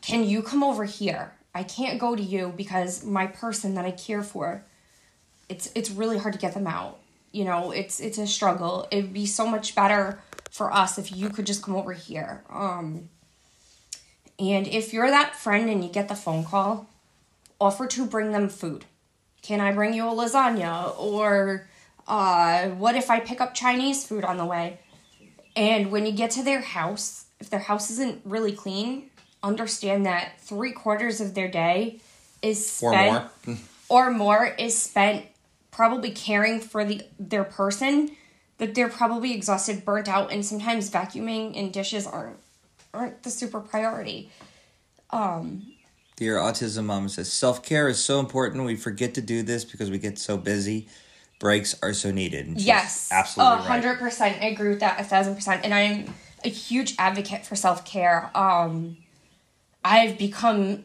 Can 0.00 0.22
you 0.22 0.42
come 0.42 0.62
over 0.62 0.84
here? 0.84 1.32
I 1.56 1.64
can't 1.64 1.98
go 1.98 2.14
to 2.14 2.22
you 2.22 2.52
because 2.56 3.04
my 3.04 3.26
person 3.26 3.74
that 3.74 3.84
I 3.84 3.90
care 3.90 4.22
for, 4.22 4.62
it's 5.48 5.72
it's 5.74 5.90
really 5.90 6.18
hard 6.18 6.34
to 6.34 6.38
get 6.38 6.54
them 6.54 6.68
out. 6.68 7.00
You 7.32 7.44
know, 7.44 7.72
it's 7.72 7.98
it's 7.98 8.18
a 8.18 8.28
struggle. 8.28 8.86
It'd 8.92 9.12
be 9.12 9.26
so 9.26 9.46
much 9.46 9.74
better 9.74 10.20
for 10.54 10.72
us 10.72 10.98
if 10.98 11.10
you 11.10 11.28
could 11.30 11.46
just 11.46 11.64
come 11.64 11.74
over 11.74 11.92
here. 11.92 12.44
Um 12.48 13.08
and 14.38 14.66
if 14.68 14.92
you're 14.92 15.10
that 15.10 15.34
friend 15.34 15.68
and 15.68 15.84
you 15.84 15.90
get 15.90 16.08
the 16.08 16.14
phone 16.14 16.44
call, 16.44 16.88
offer 17.60 17.86
to 17.88 18.06
bring 18.06 18.30
them 18.32 18.48
food. 18.48 18.84
Can 19.42 19.60
I 19.60 19.72
bring 19.72 19.94
you 19.94 20.04
a 20.04 20.12
lasagna? 20.12 20.98
Or 20.98 21.68
uh, 22.08 22.68
what 22.70 22.94
if 22.94 23.10
I 23.10 23.20
pick 23.20 23.40
up 23.40 23.54
Chinese 23.54 24.06
food 24.06 24.24
on 24.24 24.36
the 24.36 24.44
way? 24.44 24.78
And 25.54 25.92
when 25.92 26.04
you 26.04 26.12
get 26.12 26.30
to 26.32 26.42
their 26.42 26.60
house, 26.60 27.26
if 27.38 27.50
their 27.50 27.60
house 27.60 27.90
isn't 27.90 28.22
really 28.24 28.52
clean, 28.52 29.10
understand 29.42 30.04
that 30.06 30.40
three 30.40 30.72
quarters 30.72 31.20
of 31.20 31.34
their 31.34 31.48
day 31.48 32.00
is 32.42 32.82
Or 32.82 32.92
spent 32.92 33.30
more. 33.46 33.56
or 33.88 34.10
more 34.10 34.46
is 34.58 34.76
spent 34.76 35.26
probably 35.70 36.10
caring 36.10 36.60
for 36.60 36.84
the 36.84 37.02
their 37.18 37.44
person 37.44 38.10
that 38.58 38.74
they're 38.74 38.88
probably 38.88 39.32
exhausted 39.34 39.84
burnt 39.84 40.08
out 40.08 40.32
and 40.32 40.44
sometimes 40.44 40.90
vacuuming 40.90 41.58
and 41.58 41.72
dishes 41.72 42.06
aren't 42.06 42.38
aren't 42.92 43.22
the 43.24 43.30
super 43.30 43.60
priority 43.60 44.30
Um, 45.10 45.66
Dear 46.16 46.36
Autism 46.38 46.84
Mom 46.84 47.08
says 47.08 47.32
self 47.32 47.62
care 47.62 47.88
is 47.88 48.02
so 48.02 48.20
important. 48.20 48.64
We 48.64 48.76
forget 48.76 49.14
to 49.14 49.20
do 49.20 49.42
this 49.42 49.64
because 49.64 49.90
we 49.90 49.98
get 49.98 50.18
so 50.18 50.36
busy. 50.36 50.86
Breaks 51.40 51.74
are 51.82 51.92
so 51.92 52.10
needed. 52.12 52.46
And 52.46 52.60
Yes, 52.60 53.08
absolutely 53.12 53.54
a 53.54 53.56
right. 53.58 53.66
hundred 53.66 53.98
percent. 53.98 54.40
I 54.40 54.46
agree 54.46 54.68
with 54.70 54.80
that 54.80 55.00
a 55.00 55.04
thousand 55.04 55.34
percent. 55.34 55.64
And 55.64 55.74
I'm 55.74 56.14
a 56.44 56.48
huge 56.48 56.94
advocate 56.98 57.44
for 57.44 57.56
self 57.56 57.84
care. 57.84 58.30
Um, 58.36 58.96
I've 59.84 60.16
become 60.16 60.84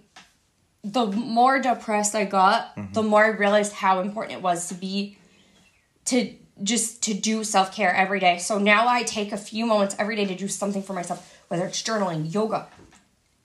the 0.84 1.06
more 1.06 1.60
depressed 1.60 2.16
I 2.16 2.26
got, 2.26 2.76
Mm-hmm. 2.76 2.94
the 2.94 3.04
more 3.04 3.26
I 3.26 3.28
realized 3.30 3.74
how 3.74 4.00
important 4.00 4.40
it 4.40 4.42
was 4.42 4.68
to 4.70 4.74
be 4.74 5.18
to 6.06 6.34
just 6.63 7.01
to 7.04 7.13
do 7.13 7.44
self 7.44 7.74
care 7.74 7.94
every 7.96 8.20
day. 8.20 8.38
So 8.38 8.58
now 8.58 8.88
I 8.88 9.04
take 9.04 9.32
a 9.32 9.38
few 9.38 9.66
moments 9.66 9.96
every 10.00 10.16
day 10.16 10.25
to 10.25 10.36
do 10.36 10.48
something 10.48 10.82
for 10.84 10.94
myself, 10.94 11.39
whether 11.48 11.66
it's 11.66 11.82
journaling, 11.82 12.34
yoga, 12.34 12.68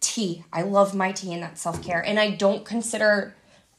tea. 0.01 0.45
I 0.53 0.63
love 0.63 0.95
my 0.95 1.13
tea 1.13 1.33
and 1.33 1.43
that's 1.43 1.61
self 1.61 1.83
care. 1.83 2.01
And 2.05 2.19
I 2.19 2.31
don't 2.31 2.65
consider 2.65 3.35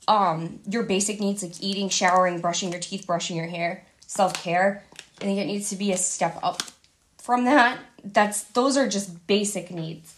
um 0.08 0.60
your 0.70 0.84
basic 0.84 1.20
needs 1.20 1.44
like 1.44 1.62
eating, 1.62 1.90
showering, 1.90 2.40
brushing 2.42 2.72
your 2.72 2.80
teeth, 2.80 3.06
brushing 3.08 3.36
your 3.38 3.48
hair, 3.48 3.86
self 4.08 4.34
care. 4.34 4.84
I 5.22 5.26
think 5.26 5.40
it 5.40 5.46
needs 5.46 5.70
to 5.70 5.76
be 5.76 5.92
a 5.92 5.98
step 5.98 6.38
up 6.44 6.62
from 7.18 7.46
that. 7.46 7.80
That's 8.04 8.44
those 8.44 8.78
are 8.78 8.88
just 8.88 9.26
basic 9.28 9.72
needs. 9.72 10.14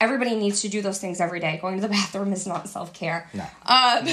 Everybody 0.00 0.34
needs 0.34 0.62
to 0.62 0.68
do 0.68 0.82
those 0.82 0.98
things 0.98 1.20
every 1.20 1.38
day. 1.38 1.58
Going 1.62 1.76
to 1.76 1.82
the 1.82 1.88
bathroom 2.00 2.32
is 2.32 2.46
not 2.46 2.68
self 2.68 2.92
care. 2.92 3.30
No. 3.32 3.44
Um, 3.66 4.08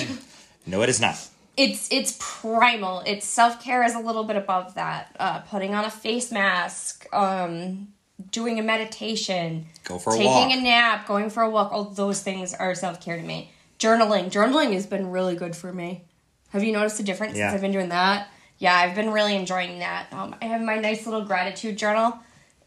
No, 0.68 0.84
it 0.84 0.90
is 0.90 1.02
not. 1.02 1.18
It's 1.60 1.90
it's 1.92 2.16
primal. 2.20 3.04
It's 3.06 3.26
self 3.26 3.62
care 3.62 3.84
is 3.84 3.94
a 3.94 4.00
little 4.00 4.24
bit 4.24 4.38
above 4.38 4.76
that. 4.76 5.16
Uh, 5.20 5.40
putting 5.42 5.76
on 5.76 5.84
a 5.86 5.90
face 5.92 6.32
mask, 6.32 7.06
um, 7.14 7.90
doing 8.32 8.60
a 8.60 8.64
meditation, 8.64 9.66
Go 9.84 9.98
for 10.00 10.14
a 10.14 10.18
taking 10.18 10.32
walk. 10.50 10.52
a 10.58 10.62
nap, 10.62 11.08
going 11.08 11.30
for 11.30 11.44
a 11.44 11.50
walk. 11.50 11.72
All 11.74 11.84
those 11.84 12.22
things 12.22 12.54
are 12.54 12.74
self 12.76 13.02
care 13.02 13.18
to 13.18 13.24
me. 13.24 13.52
Journaling, 13.78 14.32
journaling 14.32 14.74
has 14.74 14.86
been 14.88 15.12
really 15.12 15.36
good 15.36 15.56
for 15.56 15.72
me. 15.74 16.02
Have 16.50 16.64
you 16.64 16.72
noticed 16.72 17.00
a 17.00 17.04
difference 17.04 17.38
Yeah. 17.38 17.48
since 17.50 17.56
I've 17.56 17.62
been 17.62 17.72
doing 17.72 17.90
that? 17.90 18.30
Yeah, 18.58 18.76
I've 18.76 18.96
been 18.96 19.12
really 19.12 19.36
enjoying 19.36 19.80
that. 19.80 20.12
Um, 20.12 20.36
I 20.42 20.46
have 20.46 20.62
my 20.62 20.78
nice 20.78 21.06
little 21.06 21.24
gratitude 21.26 21.78
journal, 21.78 22.18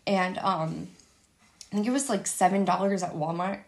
and 0.07 0.39
um, 0.39 0.89
I 1.71 1.75
think 1.77 1.87
it 1.87 1.91
was 1.91 2.09
like 2.09 2.27
seven 2.27 2.65
dollars 2.65 3.03
at 3.03 3.15
Walmart. 3.15 3.61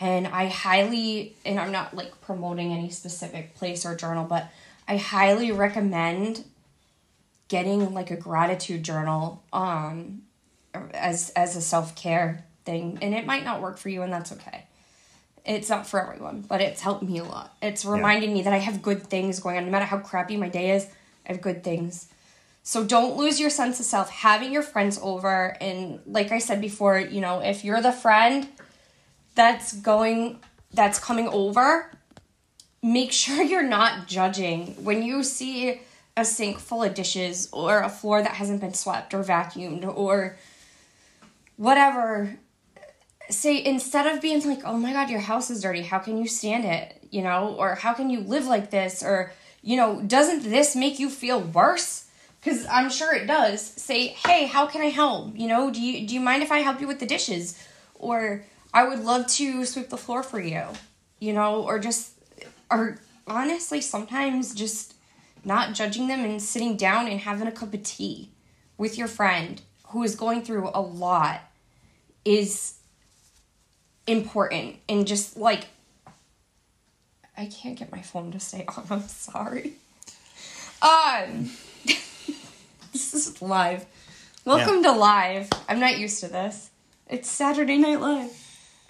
And 0.00 0.26
I 0.26 0.46
highly, 0.48 1.36
and 1.44 1.60
I'm 1.60 1.72
not 1.72 1.94
like 1.94 2.20
promoting 2.22 2.72
any 2.72 2.88
specific 2.90 3.54
place 3.54 3.84
or 3.84 3.94
journal, 3.94 4.24
but 4.24 4.48
I 4.88 4.96
highly 4.96 5.52
recommend 5.52 6.44
getting 7.50 7.92
like 7.92 8.10
a 8.10 8.16
gratitude 8.16 8.82
journal 8.82 9.42
um 9.52 10.22
as 10.94 11.30
as 11.30 11.56
a 11.56 11.60
self-care 11.60 12.44
thing. 12.64 12.98
And 13.02 13.12
it 13.14 13.26
might 13.26 13.44
not 13.44 13.60
work 13.60 13.76
for 13.76 13.88
you 13.88 14.02
and 14.02 14.12
that's 14.12 14.32
okay. 14.32 14.64
It's 15.44 15.68
not 15.68 15.86
for 15.86 16.00
everyone 16.00 16.42
but 16.42 16.60
it's 16.60 16.80
helped 16.80 17.02
me 17.02 17.18
a 17.18 17.24
lot. 17.24 17.54
It's 17.60 17.84
reminding 17.84 18.32
me 18.32 18.42
that 18.42 18.52
i 18.52 18.58
have 18.58 18.80
good 18.80 19.02
things 19.02 19.40
going 19.40 19.58
on. 19.58 19.64
No 19.64 19.70
matter 19.70 19.84
how 19.84 19.98
crappy 19.98 20.36
my 20.36 20.48
day 20.48 20.70
is 20.70 20.86
i 21.26 21.32
have 21.32 21.40
good 21.40 21.62
things. 21.62 22.08
So 22.62 22.84
don't 22.84 23.16
lose 23.16 23.40
your 23.40 23.50
sense 23.50 23.80
of 23.80 23.86
self. 23.86 24.10
Having 24.10 24.52
your 24.52 24.62
friends 24.62 24.98
over 25.02 25.56
and 25.60 26.00
like 26.06 26.30
i 26.30 26.38
said 26.38 26.60
before 26.60 26.98
you 26.98 27.20
know 27.20 27.40
if 27.40 27.64
you're 27.64 27.82
the 27.82 27.92
friend 27.92 28.48
that's 29.40 29.72
going 29.72 30.38
that's 30.74 30.98
coming 30.98 31.26
over 31.28 31.90
make 32.82 33.10
sure 33.10 33.42
you're 33.52 33.62
not 33.62 34.06
judging. 34.06 34.84
When 34.84 35.02
you 35.02 35.22
see 35.22 35.80
a 36.14 36.26
sink 36.26 36.58
full 36.58 36.82
of 36.82 36.92
dishes 36.92 37.48
or 37.50 37.80
a 37.80 37.88
floor 37.88 38.20
that 38.20 38.32
hasn't 38.32 38.60
been 38.60 38.74
swept 38.74 39.14
or 39.14 39.24
vacuumed 39.24 39.86
or 39.96 40.36
whatever 41.56 42.36
say 43.30 43.64
instead 43.64 44.06
of 44.06 44.20
being 44.20 44.46
like 44.46 44.60
oh 44.64 44.76
my 44.76 44.92
god 44.92 45.08
your 45.08 45.20
house 45.20 45.48
is 45.48 45.62
dirty. 45.62 45.82
How 45.82 46.00
can 46.00 46.18
you 46.18 46.28
stand 46.28 46.66
it? 46.66 47.02
You 47.10 47.22
know 47.22 47.56
or 47.58 47.76
how 47.76 47.94
can 47.94 48.10
you 48.10 48.20
live 48.20 48.46
like 48.46 48.70
this? 48.70 49.02
or 49.02 49.32
you 49.62 49.76
know 49.78 50.02
doesn't 50.02 50.42
this 50.42 50.76
make 50.76 50.98
you 50.98 51.08
feel 51.08 51.40
worse? 51.40 52.08
Because 52.40 52.66
i'm 52.66 52.90
sure 52.90 53.14
it 53.14 53.26
does. 53.26 53.62
Say 53.62 54.08
hey 54.26 54.44
how 54.44 54.66
can 54.66 54.82
i 54.82 54.90
help? 54.90 55.34
You 55.34 55.48
know 55.48 55.70
do 55.70 55.80
you 55.80 56.06
do 56.06 56.12
you 56.12 56.20
mind 56.20 56.42
if 56.42 56.52
i 56.52 56.58
help 56.58 56.78
you 56.82 56.86
with 56.86 57.00
the 57.00 57.06
dishes? 57.06 57.56
Or 57.94 58.44
i 58.72 58.86
would 58.86 59.00
love 59.00 59.26
to 59.26 59.64
sweep 59.64 59.88
the 59.88 59.96
floor 59.96 60.22
for 60.22 60.40
you 60.40 60.64
you 61.18 61.32
know 61.32 61.62
or 61.62 61.78
just 61.78 62.12
or 62.70 62.98
honestly 63.26 63.80
sometimes 63.80 64.54
just 64.54 64.94
not 65.44 65.74
judging 65.74 66.08
them 66.08 66.24
and 66.24 66.42
sitting 66.42 66.76
down 66.76 67.08
and 67.08 67.20
having 67.20 67.46
a 67.46 67.52
cup 67.52 67.72
of 67.72 67.82
tea 67.82 68.30
with 68.76 68.98
your 68.98 69.08
friend 69.08 69.62
who 69.88 70.02
is 70.02 70.14
going 70.14 70.42
through 70.42 70.70
a 70.74 70.80
lot 70.80 71.40
is 72.24 72.74
important 74.06 74.76
and 74.88 75.06
just 75.06 75.36
like 75.36 75.68
I 77.36 77.46
can't 77.46 77.78
get 77.78 77.90
my 77.90 78.02
phone 78.02 78.32
to 78.32 78.40
stay 78.40 78.66
on. 78.68 78.84
I'm 78.90 79.08
sorry. 79.08 79.74
Um 80.82 81.50
this 82.92 83.14
is 83.14 83.40
live. 83.40 83.86
Welcome 84.44 84.82
to 84.82 84.92
live. 84.92 85.48
I'm 85.68 85.80
not 85.80 85.98
used 85.98 86.20
to 86.20 86.28
this. 86.28 86.70
It's 87.08 87.30
Saturday 87.30 87.78
Night 87.78 88.00
Live. 88.00 88.39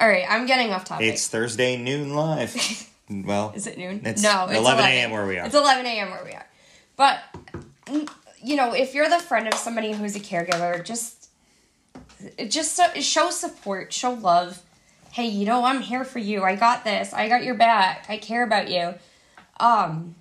All 0.00 0.08
right, 0.08 0.24
I'm 0.28 0.46
getting 0.46 0.72
off 0.72 0.86
topic. 0.86 1.06
It's 1.06 1.28
Thursday 1.28 1.76
noon 1.76 2.14
live. 2.14 2.56
Well, 3.10 3.52
Is 3.56 3.66
it 3.66 3.76
noon? 3.76 4.02
It's 4.04 4.22
no, 4.22 4.46
it's 4.48 4.56
11 4.56 4.84
a.m. 4.84 5.10
where 5.10 5.26
we 5.26 5.36
are. 5.36 5.44
It's 5.44 5.54
11 5.56 5.84
a.m. 5.84 6.12
where 6.12 6.24
we 6.24 6.30
are. 6.30 6.46
But, 6.94 7.18
mm, 7.86 8.08
you 8.40 8.54
know, 8.54 8.72
if 8.72 8.94
you're 8.94 9.08
the 9.08 9.18
friend 9.18 9.48
of 9.48 9.54
somebody 9.54 9.90
who's 9.90 10.14
a 10.14 10.20
caregiver, 10.20 10.84
just, 10.84 11.28
just 12.46 12.80
show 12.98 13.30
support, 13.30 13.92
show 13.92 14.12
love. 14.12 14.62
Hey, 15.10 15.26
you 15.26 15.44
know, 15.44 15.64
I'm 15.64 15.80
here 15.80 16.04
for 16.04 16.20
you. 16.20 16.44
I 16.44 16.54
got 16.54 16.84
this. 16.84 17.12
I 17.12 17.28
got 17.28 17.42
your 17.42 17.56
back. 17.56 18.06
I 18.08 18.16
care 18.16 18.44
about 18.44 18.70
you. 18.70 18.94
Um, 19.58 20.14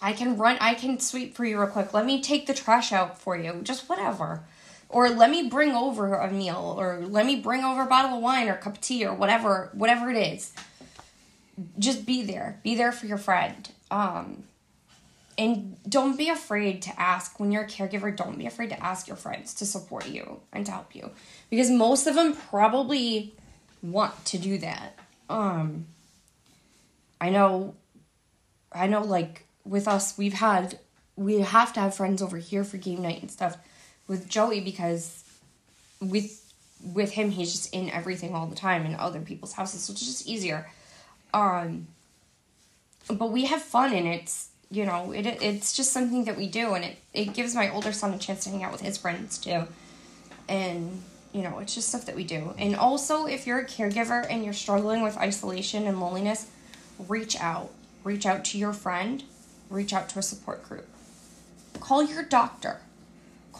I 0.00 0.12
can 0.12 0.36
run, 0.36 0.58
I 0.60 0.74
can 0.74 1.00
sweep 1.00 1.34
for 1.34 1.44
you 1.44 1.58
real 1.58 1.66
quick. 1.66 1.92
Let 1.92 2.06
me 2.06 2.22
take 2.22 2.46
the 2.46 2.54
trash 2.54 2.92
out 2.92 3.18
for 3.18 3.36
you. 3.36 3.62
Just 3.64 3.88
whatever. 3.88 4.44
Or 4.90 5.08
let 5.08 5.30
me 5.30 5.48
bring 5.48 5.72
over 5.72 6.14
a 6.14 6.30
meal, 6.30 6.74
or 6.76 7.00
let 7.06 7.24
me 7.24 7.36
bring 7.36 7.62
over 7.62 7.82
a 7.82 7.86
bottle 7.86 8.16
of 8.16 8.22
wine 8.22 8.48
or 8.48 8.54
a 8.54 8.58
cup 8.58 8.74
of 8.74 8.80
tea, 8.80 9.06
or 9.06 9.14
whatever, 9.14 9.70
whatever 9.72 10.10
it 10.10 10.16
is. 10.16 10.52
Just 11.78 12.04
be 12.04 12.22
there. 12.22 12.58
Be 12.64 12.74
there 12.74 12.92
for 12.92 13.06
your 13.06 13.18
friend. 13.18 13.70
Um 13.90 14.44
and 15.38 15.76
don't 15.88 16.18
be 16.18 16.28
afraid 16.28 16.82
to 16.82 17.00
ask. 17.00 17.38
When 17.40 17.52
you're 17.52 17.62
a 17.62 17.68
caregiver 17.68 18.14
don't 18.14 18.36
be 18.36 18.46
afraid 18.46 18.70
to 18.70 18.84
ask 18.84 19.06
your 19.06 19.16
friends 19.16 19.54
to 19.54 19.66
support 19.66 20.08
you 20.08 20.40
and 20.52 20.66
to 20.66 20.72
help 20.72 20.94
you. 20.94 21.10
Because 21.50 21.70
most 21.70 22.06
of 22.06 22.14
them 22.14 22.34
probably 22.34 23.34
want 23.82 24.24
to 24.26 24.38
do 24.38 24.58
that. 24.58 24.98
Um 25.28 25.86
i 27.20 27.28
know 27.30 27.74
i 28.72 28.86
know 28.86 29.02
like 29.02 29.46
with 29.64 29.86
us 29.86 30.16
we've 30.16 30.32
had 30.32 30.78
we 31.16 31.40
have 31.40 31.72
to 31.74 31.80
have 31.80 31.94
friends 31.94 32.22
over 32.22 32.38
here 32.38 32.64
for 32.64 32.78
game 32.78 33.02
night 33.02 33.20
and 33.20 33.30
stuff 33.30 33.58
with 34.10 34.28
joey 34.28 34.60
because 34.60 35.22
with 36.00 36.52
with 36.82 37.12
him 37.12 37.30
he's 37.30 37.52
just 37.52 37.72
in 37.72 37.88
everything 37.90 38.34
all 38.34 38.46
the 38.46 38.56
time 38.56 38.84
in 38.84 38.96
other 38.96 39.20
people's 39.20 39.52
houses 39.52 39.82
so 39.82 39.92
it's 39.92 40.04
just 40.04 40.26
easier. 40.26 40.68
Um 41.32 41.86
but 43.08 43.30
we 43.30 43.46
have 43.46 43.62
fun 43.62 43.92
and 43.94 44.08
it's 44.08 44.48
you 44.68 44.84
know 44.84 45.12
it 45.12 45.26
it's 45.26 45.76
just 45.76 45.92
something 45.92 46.24
that 46.24 46.36
we 46.36 46.48
do 46.48 46.74
and 46.74 46.84
it 46.84 46.96
it 47.14 47.34
gives 47.34 47.54
my 47.54 47.70
older 47.72 47.92
son 47.92 48.12
a 48.12 48.18
chance 48.18 48.42
to 48.44 48.50
hang 48.50 48.64
out 48.64 48.72
with 48.72 48.80
his 48.80 48.98
friends 48.98 49.38
too. 49.38 49.62
And 50.48 51.02
you 51.32 51.42
know 51.42 51.60
it's 51.60 51.76
just 51.76 51.88
stuff 51.90 52.06
that 52.06 52.16
we 52.16 52.24
do. 52.24 52.52
And 52.58 52.74
also 52.74 53.26
if 53.26 53.46
you're 53.46 53.60
a 53.60 53.64
caregiver 53.64 54.26
and 54.28 54.42
you're 54.44 54.60
struggling 54.64 55.02
with 55.02 55.16
isolation 55.18 55.86
and 55.86 56.00
loneliness 56.00 56.48
reach 57.06 57.40
out. 57.40 57.70
Reach 58.02 58.26
out 58.26 58.44
to 58.46 58.58
your 58.58 58.72
friend. 58.72 59.22
Reach 59.68 59.92
out 59.92 60.08
to 60.08 60.18
a 60.18 60.22
support 60.22 60.68
group. 60.68 60.88
Call 61.78 62.02
your 62.02 62.24
doctor 62.24 62.80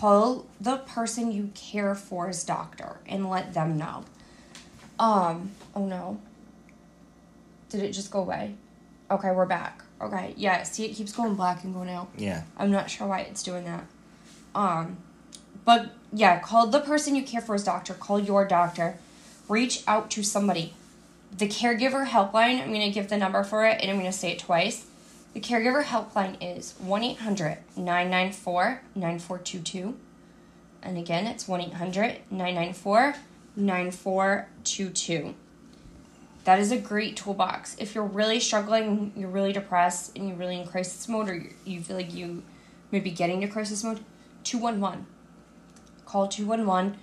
call 0.00 0.46
the 0.60 0.78
person 0.78 1.30
you 1.30 1.50
care 1.54 1.94
for's 1.94 2.42
doctor 2.44 3.00
and 3.06 3.28
let 3.28 3.54
them 3.54 3.76
know 3.76 4.04
um 4.98 5.50
oh 5.74 5.84
no 5.84 6.18
did 7.70 7.82
it 7.84 7.92
just 7.92 8.10
go 8.10 8.20
away? 8.20 8.54
Okay, 9.10 9.30
we're 9.30 9.46
back. 9.46 9.82
Okay, 10.00 10.34
yeah, 10.36 10.62
see, 10.64 10.84
it 10.84 10.94
keeps 10.94 11.12
going 11.12 11.34
black 11.34 11.64
and 11.64 11.72
going 11.72 11.88
out. 11.88 12.08
yeah. 12.16 12.42
I'm 12.58 12.70
not 12.70 12.90
sure 12.90 13.06
why 13.06 13.20
it's 13.20 13.42
doing 13.42 13.64
that. 13.64 13.84
Um, 14.54 14.98
but 15.64 15.92
yeah, 16.12 16.40
call 16.40 16.66
the 16.66 16.80
person 16.80 17.14
you 17.14 17.22
care 17.22 17.40
for 17.40 17.54
as 17.54 17.64
doctor. 17.64 17.94
Call 17.94 18.18
your 18.18 18.46
doctor. 18.46 18.98
Reach 19.48 19.84
out 19.86 20.10
to 20.12 20.22
somebody. 20.22 20.74
The 21.36 21.46
caregiver 21.46 22.06
helpline. 22.06 22.60
I'm 22.60 22.72
gonna 22.72 22.90
give 22.90 23.08
the 23.08 23.16
number 23.16 23.44
for 23.44 23.64
it, 23.64 23.80
and 23.80 23.90
I'm 23.90 23.98
gonna 23.98 24.12
say 24.12 24.32
it 24.32 24.40
twice. 24.40 24.86
The 25.32 25.40
caregiver 25.40 25.84
helpline 25.84 26.36
is 26.40 26.74
1 26.78 27.02
800 27.02 27.58
994 27.76 28.82
9422. 28.94 29.96
And 30.82 30.98
again, 30.98 31.26
it's 31.26 31.46
1 31.46 31.60
800 31.60 32.18
994 32.30 33.14
9422 33.56 35.34
that 36.44 36.58
is 36.58 36.72
a 36.72 36.76
great 36.78 37.16
toolbox. 37.16 37.76
If 37.78 37.94
you're 37.94 38.04
really 38.04 38.40
struggling, 38.40 39.12
you're 39.14 39.28
really 39.28 39.52
depressed, 39.52 40.16
and 40.16 40.28
you're 40.28 40.36
really 40.36 40.58
in 40.58 40.66
crisis 40.66 41.06
mode, 41.08 41.28
or 41.28 41.46
you- 41.64 41.82
feel 41.82 41.96
like 41.96 42.14
you 42.14 42.42
may 42.90 43.00
be 43.00 43.10
getting 43.10 43.40
to 43.42 43.48
crisis 43.48 43.84
mode, 43.84 44.00
211. 44.44 45.06
Call 46.06 46.26
211. 46.28 46.96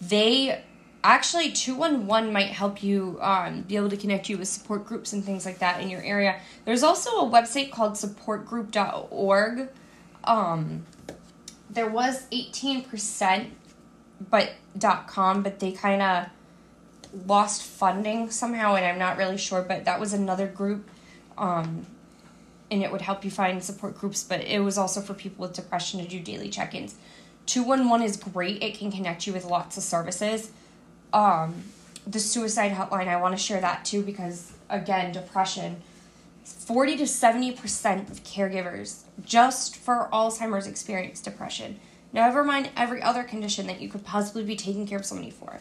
They 0.00 0.62
actually, 1.04 1.52
211 1.52 2.32
might 2.32 2.48
help 2.48 2.82
you 2.82 3.18
um, 3.20 3.62
be 3.62 3.76
able 3.76 3.90
to 3.90 3.96
connect 3.96 4.28
you 4.28 4.38
with 4.38 4.48
support 4.48 4.86
groups 4.86 5.12
and 5.12 5.24
things 5.24 5.44
like 5.44 5.58
that 5.58 5.80
in 5.80 5.88
your 5.88 6.02
area. 6.02 6.40
There's 6.64 6.82
also 6.82 7.10
a 7.10 7.30
website 7.30 7.70
called 7.70 7.94
supportgroup.org. 7.94 9.68
Um, 10.24 10.86
there 11.70 11.88
was 11.88 12.26
18%, 12.30 13.50
but 14.30 14.52
.com, 15.06 15.42
but 15.42 15.58
they 15.58 15.72
kind 15.72 16.02
of 16.02 16.26
lost 17.26 17.62
funding 17.62 18.30
somehow 18.30 18.74
and 18.74 18.84
i'm 18.86 18.98
not 18.98 19.16
really 19.16 19.36
sure 19.36 19.62
but 19.62 19.84
that 19.84 20.00
was 20.00 20.12
another 20.12 20.46
group 20.46 20.88
um, 21.38 21.86
and 22.70 22.82
it 22.82 22.90
would 22.90 23.02
help 23.02 23.24
you 23.24 23.30
find 23.30 23.62
support 23.62 23.96
groups 23.98 24.22
but 24.22 24.40
it 24.40 24.60
was 24.60 24.78
also 24.78 25.00
for 25.00 25.14
people 25.14 25.42
with 25.42 25.52
depression 25.52 26.00
to 26.00 26.08
do 26.08 26.20
daily 26.20 26.48
check-ins 26.48 26.94
211 27.46 28.06
is 28.06 28.16
great 28.16 28.62
it 28.62 28.78
can 28.78 28.90
connect 28.90 29.26
you 29.26 29.32
with 29.32 29.44
lots 29.44 29.76
of 29.76 29.82
services 29.82 30.52
um, 31.12 31.64
the 32.06 32.18
suicide 32.18 32.72
hotline 32.72 33.08
i 33.08 33.16
want 33.16 33.36
to 33.36 33.42
share 33.42 33.60
that 33.60 33.84
too 33.84 34.02
because 34.02 34.52
again 34.72 35.12
depression. 35.12 35.80
40 36.44 36.96
to 36.96 37.04
70% 37.04 38.10
of 38.10 38.24
caregivers 38.24 39.02
just 39.24 39.76
for 39.76 40.08
alzheimer's 40.12 40.66
experience 40.66 41.20
depression. 41.20 41.78
Never 42.12 42.42
mind 42.42 42.70
every 42.76 43.00
other 43.00 43.22
condition 43.22 43.68
that 43.68 43.80
you 43.80 43.88
could 43.88 44.04
possibly 44.04 44.42
be 44.42 44.56
taking 44.56 44.84
care 44.86 44.98
of 44.98 45.06
somebody 45.06 45.30
for. 45.30 45.60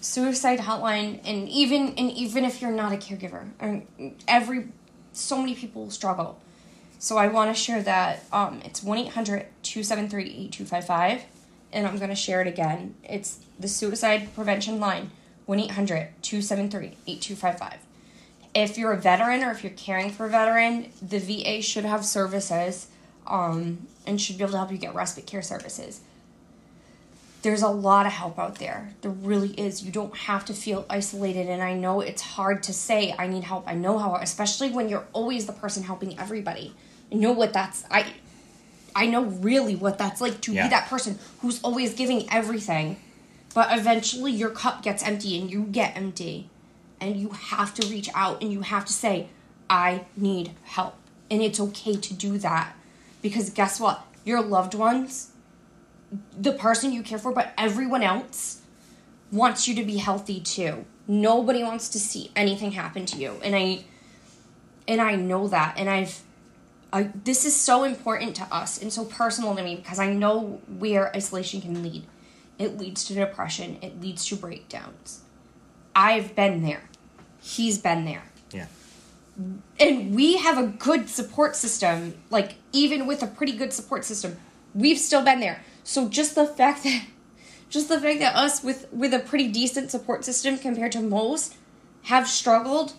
Suicide 0.00 0.60
hotline 0.60 1.20
and 1.24 1.48
even 1.48 1.88
and 1.96 2.12
even 2.12 2.44
if 2.44 2.62
you're 2.62 2.70
not 2.70 2.92
a 2.92 2.96
caregiver 2.96 3.48
or 3.60 3.82
every 4.28 4.68
so 5.12 5.38
many 5.38 5.56
people 5.56 5.90
struggle. 5.90 6.38
So 6.98 7.18
i 7.18 7.26
want 7.26 7.54
to 7.54 7.60
share 7.60 7.82
that 7.82 8.24
um, 8.32 8.62
it's 8.64 8.80
1-800-273-8255 8.82 11.22
and 11.72 11.86
i'm 11.86 11.98
going 11.98 12.10
to 12.10 12.16
share 12.16 12.40
it 12.40 12.46
again 12.46 12.94
it's 13.04 13.40
the 13.58 13.68
suicide 13.68 14.34
prevention 14.34 14.80
line 14.80 15.10
1-800-273-8255 15.48 17.76
if 18.54 18.78
you're 18.78 18.92
a 18.92 18.98
veteran 18.98 19.42
or 19.42 19.50
if 19.50 19.62
you're 19.62 19.72
caring 19.72 20.10
for 20.10 20.24
a 20.26 20.28
veteran 20.28 20.90
the 21.02 21.18
va 21.18 21.60
should 21.62 21.84
have 21.84 22.04
services 22.04 22.88
um, 23.26 23.86
and 24.06 24.20
should 24.20 24.38
be 24.38 24.44
able 24.44 24.52
to 24.52 24.58
help 24.58 24.70
you 24.70 24.78
get 24.78 24.94
respite 24.94 25.26
care 25.26 25.42
services 25.42 26.02
there's 27.46 27.62
a 27.62 27.68
lot 27.68 28.06
of 28.06 28.12
help 28.12 28.40
out 28.40 28.56
there. 28.56 28.92
There 29.02 29.12
really 29.12 29.50
is. 29.50 29.84
You 29.84 29.92
don't 29.92 30.16
have 30.16 30.44
to 30.46 30.52
feel 30.52 30.84
isolated. 30.90 31.48
And 31.48 31.62
I 31.62 31.74
know 31.74 32.00
it's 32.00 32.20
hard 32.20 32.64
to 32.64 32.72
say, 32.72 33.14
I 33.16 33.28
need 33.28 33.44
help. 33.44 33.68
I 33.68 33.74
know 33.74 33.98
how, 33.98 34.16
especially 34.16 34.70
when 34.70 34.88
you're 34.88 35.06
always 35.12 35.46
the 35.46 35.52
person 35.52 35.84
helping 35.84 36.18
everybody. 36.18 36.74
I 37.12 37.14
know 37.14 37.30
what 37.30 37.52
that's, 37.52 37.84
I, 37.88 38.14
I 38.96 39.06
know 39.06 39.24
really 39.24 39.76
what 39.76 39.98
that's 39.98 40.20
like 40.22 40.40
to 40.40 40.52
Yeah. 40.52 40.64
be 40.64 40.70
that 40.70 40.88
person 40.88 41.18
who's 41.40 41.60
always 41.62 41.92
giving 41.94 42.28
everything. 42.30 42.96
But 43.54 43.68
eventually 43.78 44.32
your 44.32 44.50
cup 44.50 44.82
gets 44.82 45.02
empty 45.02 45.38
and 45.38 45.50
you 45.50 45.64
get 45.64 45.96
empty. 45.96 46.48
And 47.00 47.16
you 47.16 47.28
have 47.28 47.74
to 47.74 47.86
reach 47.88 48.08
out 48.14 48.42
and 48.42 48.50
you 48.50 48.62
have 48.62 48.86
to 48.86 48.92
say, 48.92 49.28
I 49.68 50.06
need 50.16 50.52
help. 50.64 50.94
And 51.30 51.42
it's 51.42 51.60
okay 51.60 51.96
to 51.96 52.14
do 52.14 52.38
that. 52.38 52.74
Because 53.20 53.50
guess 53.50 53.78
what? 53.78 54.02
Your 54.24 54.40
loved 54.40 54.74
ones, 54.74 55.30
the 56.38 56.52
person 56.52 56.92
you 56.92 57.02
care 57.02 57.18
for, 57.18 57.32
but 57.32 57.52
everyone 57.58 58.02
else 58.02 58.60
wants 59.30 59.68
you 59.68 59.74
to 59.74 59.84
be 59.84 59.98
healthy 59.98 60.40
too. 60.40 60.84
Nobody 61.06 61.62
wants 61.62 61.88
to 61.90 62.00
see 62.00 62.30
anything 62.34 62.72
happen 62.72 63.04
to 63.06 63.18
you. 63.18 63.32
And 63.42 63.54
I 63.54 63.84
and 64.88 65.00
I 65.00 65.16
know 65.16 65.48
that 65.48 65.74
and 65.76 65.90
I've 65.90 66.22
I 66.96 67.10
this 67.24 67.44
is 67.44 67.54
so 67.54 67.84
important 67.84 68.34
to 68.36 68.44
us 68.44 68.80
and 68.80 68.90
so 68.92 69.04
personal 69.04 69.54
to 69.54 69.62
me 69.62 69.76
because 69.76 69.98
I 69.98 70.12
know 70.12 70.60
where 70.78 71.14
isolation 71.14 71.60
can 71.60 71.82
lead. 71.82 72.04
It 72.58 72.78
leads 72.78 73.04
to 73.06 73.14
depression, 73.14 73.76
it 73.82 74.00
leads 74.00 74.24
to 74.26 74.36
breakdowns. 74.36 75.20
I've 75.94 76.34
been 76.34 76.62
there. 76.62 76.84
He's 77.42 77.78
been 77.78 78.04
there 78.06 78.24
Yeah. 78.52 78.66
and 79.78 80.14
we 80.14 80.38
have 80.38 80.58
a 80.58 80.66
good 80.66 81.08
support 81.08 81.54
system 81.54 82.14
like 82.30 82.54
even 82.72 83.06
with 83.06 83.22
a 83.22 83.26
pretty 83.26 83.52
good 83.52 83.72
support 83.72 84.04
system 84.04 84.36
we've 84.74 84.98
still 84.98 85.22
been 85.22 85.40
there 85.40 85.62
so 85.84 86.08
just 86.08 86.34
the 86.34 86.46
fact 86.46 86.82
that 86.84 87.02
just 87.68 87.88
the 87.88 88.00
fact 88.00 88.18
that 88.20 88.34
us 88.34 88.64
with 88.64 88.80
with 88.92 89.12
a 89.14 89.18
pretty 89.18 89.48
decent 89.48 89.90
support 89.90 90.24
system 90.24 90.56
compared 90.58 90.92
to 90.92 91.00
most 91.00 91.54
have 92.04 92.26
struggled 92.26 92.94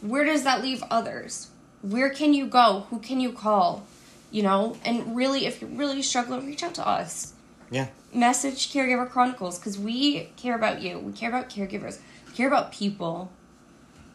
where 0.00 0.24
does 0.24 0.42
that 0.44 0.62
leave 0.62 0.82
others 0.90 1.48
where 1.82 2.10
can 2.10 2.34
you 2.34 2.46
go? 2.46 2.86
Who 2.90 2.98
can 2.98 3.20
you 3.20 3.32
call? 3.32 3.86
You 4.30 4.42
know? 4.42 4.76
And 4.84 5.16
really 5.16 5.46
if 5.46 5.60
you're 5.60 5.70
really 5.70 6.02
struggling 6.02 6.46
reach 6.46 6.62
out 6.62 6.74
to 6.74 6.86
us. 6.86 7.32
Yeah. 7.70 7.88
message 8.14 8.72
caregiver 8.72 9.10
chronicles 9.10 9.58
because 9.58 9.78
we 9.78 10.30
care 10.36 10.54
about 10.54 10.80
you. 10.80 10.98
We 10.98 11.12
care 11.12 11.28
about 11.28 11.50
caregivers. 11.50 11.98
We 12.26 12.32
care 12.32 12.46
about 12.46 12.72
people. 12.72 13.30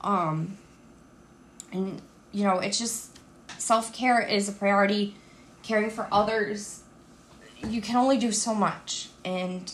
Um 0.01 0.57
and 1.71 2.01
you 2.31 2.43
know 2.43 2.59
it's 2.59 2.79
just 2.79 3.19
self-care 3.57 4.21
is 4.21 4.49
a 4.49 4.51
priority. 4.51 5.15
Caring 5.63 5.91
for 5.91 6.07
others, 6.11 6.81
you 7.67 7.81
can 7.81 7.95
only 7.95 8.17
do 8.17 8.31
so 8.31 8.55
much. 8.55 9.09
And 9.23 9.71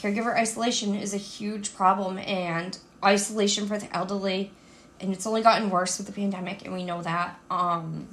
caregiver 0.00 0.34
isolation 0.34 0.94
is 0.94 1.12
a 1.12 1.18
huge 1.18 1.74
problem, 1.74 2.18
and 2.18 2.78
isolation 3.04 3.66
for 3.66 3.76
the 3.76 3.94
elderly, 3.94 4.52
and 5.00 5.12
it's 5.12 5.26
only 5.26 5.42
gotten 5.42 5.70
worse 5.70 5.98
with 5.98 6.06
the 6.06 6.12
pandemic, 6.12 6.64
and 6.64 6.72
we 6.74 6.84
know 6.84 7.02
that. 7.02 7.38
Um, 7.50 8.08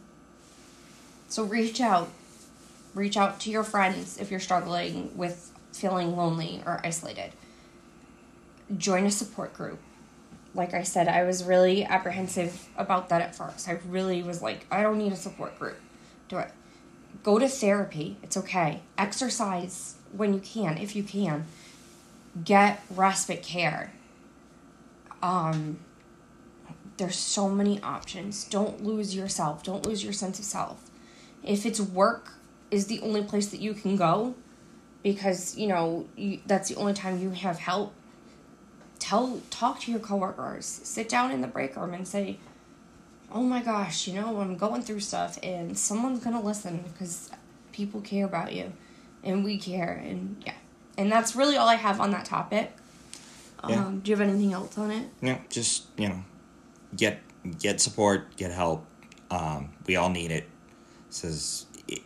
so 1.28 1.44
reach 1.44 1.82
out. 1.82 2.10
Reach 2.94 3.18
out 3.18 3.40
to 3.42 3.52
your 3.52 3.64
friends 3.64 4.18
if 4.18 4.32
you're 4.32 4.40
struggling 4.40 5.16
with 5.16 5.52
feeling 5.72 6.16
lonely 6.16 6.64
or 6.66 6.82
isolated. 6.84 7.32
Join 8.76 9.06
a 9.06 9.12
support 9.12 9.54
group. 9.54 9.80
Like 10.56 10.74
I 10.74 10.84
said, 10.84 11.08
I 11.08 11.24
was 11.24 11.44
really 11.44 11.86
apprehensive 11.86 12.68
about 12.78 13.10
that 13.10 13.22
at 13.22 13.36
first. 13.36 13.70
I 13.70 13.80
really 13.88 14.24
was 14.24 14.42
like, 14.42 14.66
I 14.72 14.82
don't 14.82 14.98
need 14.98 15.14
a 15.14 15.18
support 15.18 15.60
group. 15.60 15.78
Do 16.30 16.40
it. 16.40 16.52
Go 17.24 17.38
to 17.38 17.48
therapy. 17.48 18.18
It's 18.24 18.38
okay. 18.38 18.82
Exercise 18.98 19.96
when 20.12 20.34
you 20.34 20.40
can, 20.40 20.78
if 20.78 20.96
you 20.96 21.04
can. 21.04 21.46
Get 22.44 22.84
respite 22.90 23.44
care. 23.44 23.94
Um, 25.22 25.80
there's 26.98 27.16
so 27.16 27.50
many 27.50 27.82
options. 27.82 28.44
Don't 28.46 28.84
lose 28.84 29.16
yourself. 29.16 29.64
Don't 29.64 29.86
lose 29.86 30.04
your 30.04 30.14
sense 30.14 30.40
of 30.40 30.46
self. 30.46 30.90
If 31.44 31.66
it's 31.66 31.80
work 31.80 32.34
is 32.72 32.88
the 32.88 33.00
only 33.02 33.24
place 33.24 33.48
that 33.48 33.60
you 33.60 33.74
can 33.74 33.96
go 33.96 34.36
because, 35.04 35.58
you 35.58 35.68
know, 35.68 36.08
you, 36.16 36.40
that's 36.46 36.70
the 36.70 36.76
only 36.76 36.94
time 36.94 37.22
you 37.22 37.30
have 37.30 37.60
help, 37.60 37.94
tell 39.00 39.42
talk 39.50 39.80
to 39.82 39.92
your 39.92 40.00
coworkers. 40.00 40.66
Sit 40.66 41.08
down 41.08 41.32
in 41.32 41.42
the 41.42 41.48
break 41.48 41.76
room 41.76 41.94
and 41.94 42.08
say, 42.08 42.38
"Oh 43.32 43.44
my 43.44 43.62
gosh, 43.62 44.08
you 44.08 44.16
know, 44.16 44.42
I'm 44.42 44.58
going 44.58 44.82
through 44.82 45.00
stuff 45.02 45.38
and 45.44 45.78
someone's 45.78 46.24
going 46.24 46.36
to 46.36 46.46
listen 46.46 46.84
because 46.92 47.30
people 47.72 48.02
care 48.02 48.26
about 48.26 48.54
you 48.54 48.74
and 49.24 49.44
we 49.44 49.58
care 49.58 50.02
and 50.04 50.42
yeah." 50.46 50.56
And 50.98 51.12
that's 51.12 51.36
really 51.36 51.58
all 51.58 51.70
I 51.70 51.76
have 51.76 52.02
on 52.02 52.10
that 52.12 52.26
topic. 52.26 52.76
Yeah. 53.70 53.86
Um, 53.86 54.00
do 54.00 54.10
you 54.10 54.18
have 54.18 54.28
anything 54.28 54.54
else 54.54 54.78
on 54.78 54.92
it? 54.92 55.08
Yeah, 55.22 55.40
just 55.50 55.86
you 55.98 56.10
know, 56.10 56.24
get 56.96 57.20
get 57.60 57.80
support, 57.82 58.36
get 58.38 58.52
help. 58.52 58.86
Um, 59.32 59.70
we 59.86 59.96
all 59.96 60.10
need 60.10 60.32
it. 60.32 60.46
Says 61.10 61.66
it, 61.88 62.02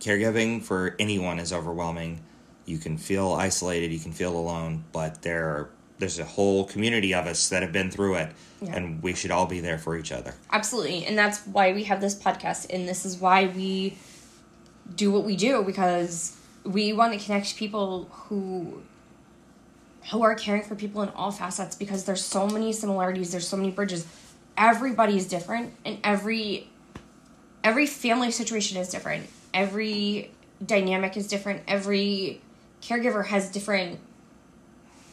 caregiving 0.00 0.62
for 0.62 0.94
anyone 0.98 1.38
is 1.38 1.52
overwhelming. 1.52 2.22
You 2.64 2.78
can 2.78 2.96
feel 2.98 3.32
isolated, 3.32 3.92
you 3.92 4.00
can 4.00 4.12
feel 4.12 4.36
alone, 4.36 4.84
but 4.92 5.22
there 5.22 5.44
are, 5.44 5.70
there's 5.98 6.18
a 6.18 6.24
whole 6.24 6.64
community 6.64 7.14
of 7.14 7.26
us 7.26 7.48
that 7.50 7.62
have 7.62 7.70
been 7.72 7.90
through 7.92 8.16
it, 8.16 8.32
Yeah. 8.60 8.74
and 8.74 9.02
we 9.02 9.14
should 9.14 9.30
all 9.30 9.46
be 9.46 9.60
there 9.60 9.78
for 9.78 9.96
each 9.96 10.10
other. 10.10 10.34
Absolutely. 10.50 11.06
And 11.06 11.16
that's 11.16 11.46
why 11.46 11.72
we 11.72 11.84
have 11.84 12.00
this 12.00 12.14
podcast 12.14 12.66
and 12.74 12.88
this 12.88 13.04
is 13.06 13.18
why 13.18 13.46
we 13.46 13.96
do 14.96 15.10
what 15.12 15.24
we 15.24 15.36
do 15.36 15.62
because 15.62 16.36
we 16.64 16.92
want 16.92 17.12
to 17.18 17.24
connect 17.24 17.56
people 17.56 18.08
who 18.10 18.82
who 20.10 20.22
are 20.22 20.34
caring 20.36 20.62
for 20.62 20.76
people 20.76 21.02
in 21.02 21.08
all 21.10 21.32
facets 21.32 21.74
because 21.74 22.04
there's 22.04 22.24
so 22.24 22.46
many 22.46 22.72
similarities, 22.72 23.32
there's 23.32 23.48
so 23.48 23.56
many 23.56 23.70
bridges. 23.70 24.06
Everybody 24.56 25.16
is 25.16 25.26
different 25.26 25.74
and 25.84 25.98
every 26.02 26.68
every 27.62 27.86
family 27.86 28.30
situation 28.30 28.78
is 28.78 28.88
different. 28.88 29.28
Every 29.52 30.30
dynamic 30.64 31.16
is 31.16 31.26
different. 31.26 31.62
Every 31.66 32.40
caregiver 32.82 33.26
has 33.26 33.50
different 33.50 33.98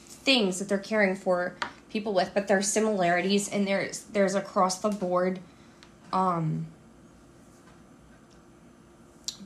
things 0.05 0.59
that 0.59 0.69
they're 0.69 0.77
caring 0.77 1.15
for 1.15 1.55
people 1.89 2.13
with, 2.13 2.31
but 2.33 2.47
there's 2.47 2.67
similarities 2.67 3.49
and 3.49 3.67
there's 3.67 4.01
there's 4.13 4.35
across 4.35 4.79
the 4.79 4.89
board 4.89 5.39
um 6.11 6.67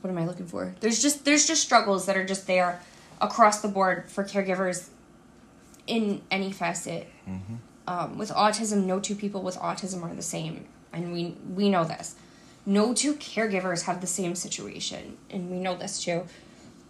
what 0.00 0.10
am 0.10 0.18
I 0.18 0.26
looking 0.26 0.46
for? 0.46 0.74
There's 0.80 1.02
just 1.02 1.24
there's 1.24 1.46
just 1.46 1.62
struggles 1.62 2.06
that 2.06 2.16
are 2.16 2.24
just 2.24 2.46
there 2.46 2.80
across 3.20 3.60
the 3.62 3.68
board 3.68 4.04
for 4.08 4.22
caregivers 4.24 4.88
in 5.86 6.22
any 6.30 6.52
facet. 6.52 7.08
Um, 7.88 8.18
with 8.18 8.28
autism, 8.32 8.84
no 8.84 9.00
two 9.00 9.14
people 9.14 9.40
with 9.40 9.56
autism 9.56 10.02
are 10.02 10.14
the 10.14 10.20
same, 10.20 10.66
and 10.92 11.10
we 11.10 11.36
we 11.54 11.70
know 11.70 11.84
this. 11.84 12.16
No 12.66 12.92
two 12.92 13.14
caregivers 13.14 13.84
have 13.84 14.02
the 14.02 14.06
same 14.06 14.34
situation, 14.34 15.16
and 15.30 15.50
we 15.50 15.58
know 15.58 15.74
this 15.74 16.04
too. 16.04 16.24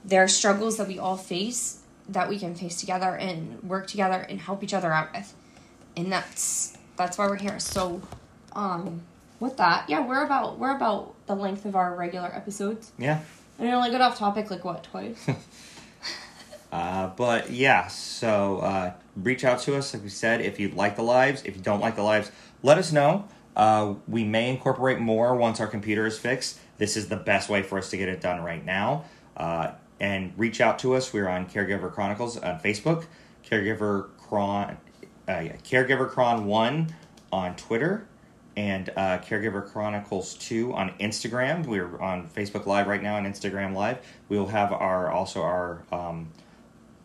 There 0.04 0.24
are 0.24 0.28
struggles 0.28 0.76
that 0.76 0.88
we 0.88 0.98
all 0.98 1.16
face 1.16 1.82
that 2.08 2.28
we 2.28 2.36
can 2.36 2.56
face 2.56 2.80
together 2.80 3.14
and 3.14 3.62
work 3.62 3.86
together 3.86 4.26
and 4.28 4.40
help 4.40 4.64
each 4.64 4.74
other 4.74 4.92
out 4.92 5.12
with, 5.14 5.32
and 5.96 6.10
that's 6.10 6.76
that's 6.96 7.16
why 7.16 7.28
we're 7.28 7.36
here. 7.36 7.60
So, 7.60 8.02
um, 8.54 9.02
with 9.38 9.56
that, 9.58 9.88
yeah, 9.88 10.04
we're 10.04 10.24
about 10.24 10.58
we're 10.58 10.74
about 10.74 11.14
the 11.28 11.36
length 11.36 11.64
of 11.64 11.76
our 11.76 11.94
regular 11.94 12.34
episodes. 12.34 12.90
Yeah. 12.98 13.20
And 13.60 13.68
I 13.68 13.72
only 13.72 13.92
got 13.92 14.00
off 14.00 14.18
topic 14.18 14.50
like 14.50 14.64
what 14.64 14.82
twice. 14.82 15.28
Uh, 16.70 17.08
but 17.08 17.50
yeah, 17.50 17.86
so 17.86 18.58
uh, 18.58 18.92
reach 19.16 19.44
out 19.44 19.60
to 19.60 19.76
us, 19.76 19.94
like 19.94 20.02
we 20.02 20.08
said, 20.08 20.40
if 20.40 20.60
you 20.60 20.68
like 20.68 20.96
the 20.96 21.02
lives. 21.02 21.42
If 21.44 21.56
you 21.56 21.62
don't 21.62 21.80
like 21.80 21.96
the 21.96 22.02
lives, 22.02 22.30
let 22.62 22.78
us 22.78 22.92
know. 22.92 23.26
Uh, 23.56 23.94
we 24.06 24.24
may 24.24 24.50
incorporate 24.50 25.00
more 25.00 25.34
once 25.34 25.60
our 25.60 25.66
computer 25.66 26.06
is 26.06 26.18
fixed. 26.18 26.58
This 26.76 26.96
is 26.96 27.08
the 27.08 27.16
best 27.16 27.48
way 27.48 27.62
for 27.62 27.78
us 27.78 27.90
to 27.90 27.96
get 27.96 28.08
it 28.08 28.20
done 28.20 28.42
right 28.42 28.64
now. 28.64 29.04
Uh, 29.36 29.72
and 30.00 30.32
reach 30.36 30.60
out 30.60 30.78
to 30.80 30.94
us. 30.94 31.12
We're 31.12 31.28
on 31.28 31.46
Caregiver 31.46 31.92
Chronicles 31.92 32.36
on 32.38 32.60
Facebook, 32.60 33.06
Caregiver 33.44 34.10
Cron, 34.16 34.76
uh, 35.28 35.40
yeah, 35.40 35.56
Caregiver 35.56 36.08
Cron 36.08 36.46
One 36.46 36.94
on 37.32 37.56
Twitter, 37.56 38.06
and 38.56 38.90
uh, 38.90 39.18
Caregiver 39.18 39.66
Chronicles 39.66 40.34
Two 40.34 40.72
on 40.74 40.90
Instagram. 41.00 41.66
We're 41.66 42.00
on 42.00 42.28
Facebook 42.28 42.66
Live 42.66 42.86
right 42.86 43.02
now 43.02 43.16
and 43.16 43.26
Instagram 43.26 43.74
Live. 43.74 43.98
We 44.28 44.38
will 44.38 44.48
have 44.48 44.72
our 44.72 45.10
also 45.10 45.42
our 45.42 45.82
um, 45.90 46.28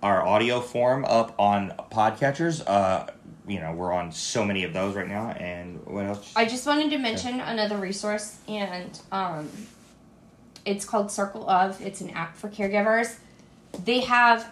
our 0.04 0.22
audio 0.22 0.60
form 0.60 1.06
up 1.06 1.34
on 1.40 1.72
podcatchers. 1.90 2.62
Uh, 2.68 3.08
you 3.48 3.60
know, 3.60 3.72
we're 3.72 3.94
on 3.94 4.12
so 4.12 4.46
many 4.46 4.66
of 4.66 4.74
those 4.74 4.96
right 4.96 5.08
now. 5.08 5.30
And 5.30 5.84
what 5.86 6.06
else? 6.06 6.34
I 6.36 6.46
just 6.46 6.68
wanted 6.68 6.92
to 6.92 6.98
mention 6.98 7.40
another 7.40 7.78
resource, 7.78 8.38
and 8.48 9.00
um, 9.12 9.50
it's 10.66 10.86
called 10.86 11.10
Circle 11.10 11.50
of. 11.50 11.82
It's 11.82 12.02
an 12.02 12.12
app 12.12 12.36
for 12.36 12.50
caregivers. 12.50 13.16
They 13.86 14.02
have, 14.02 14.52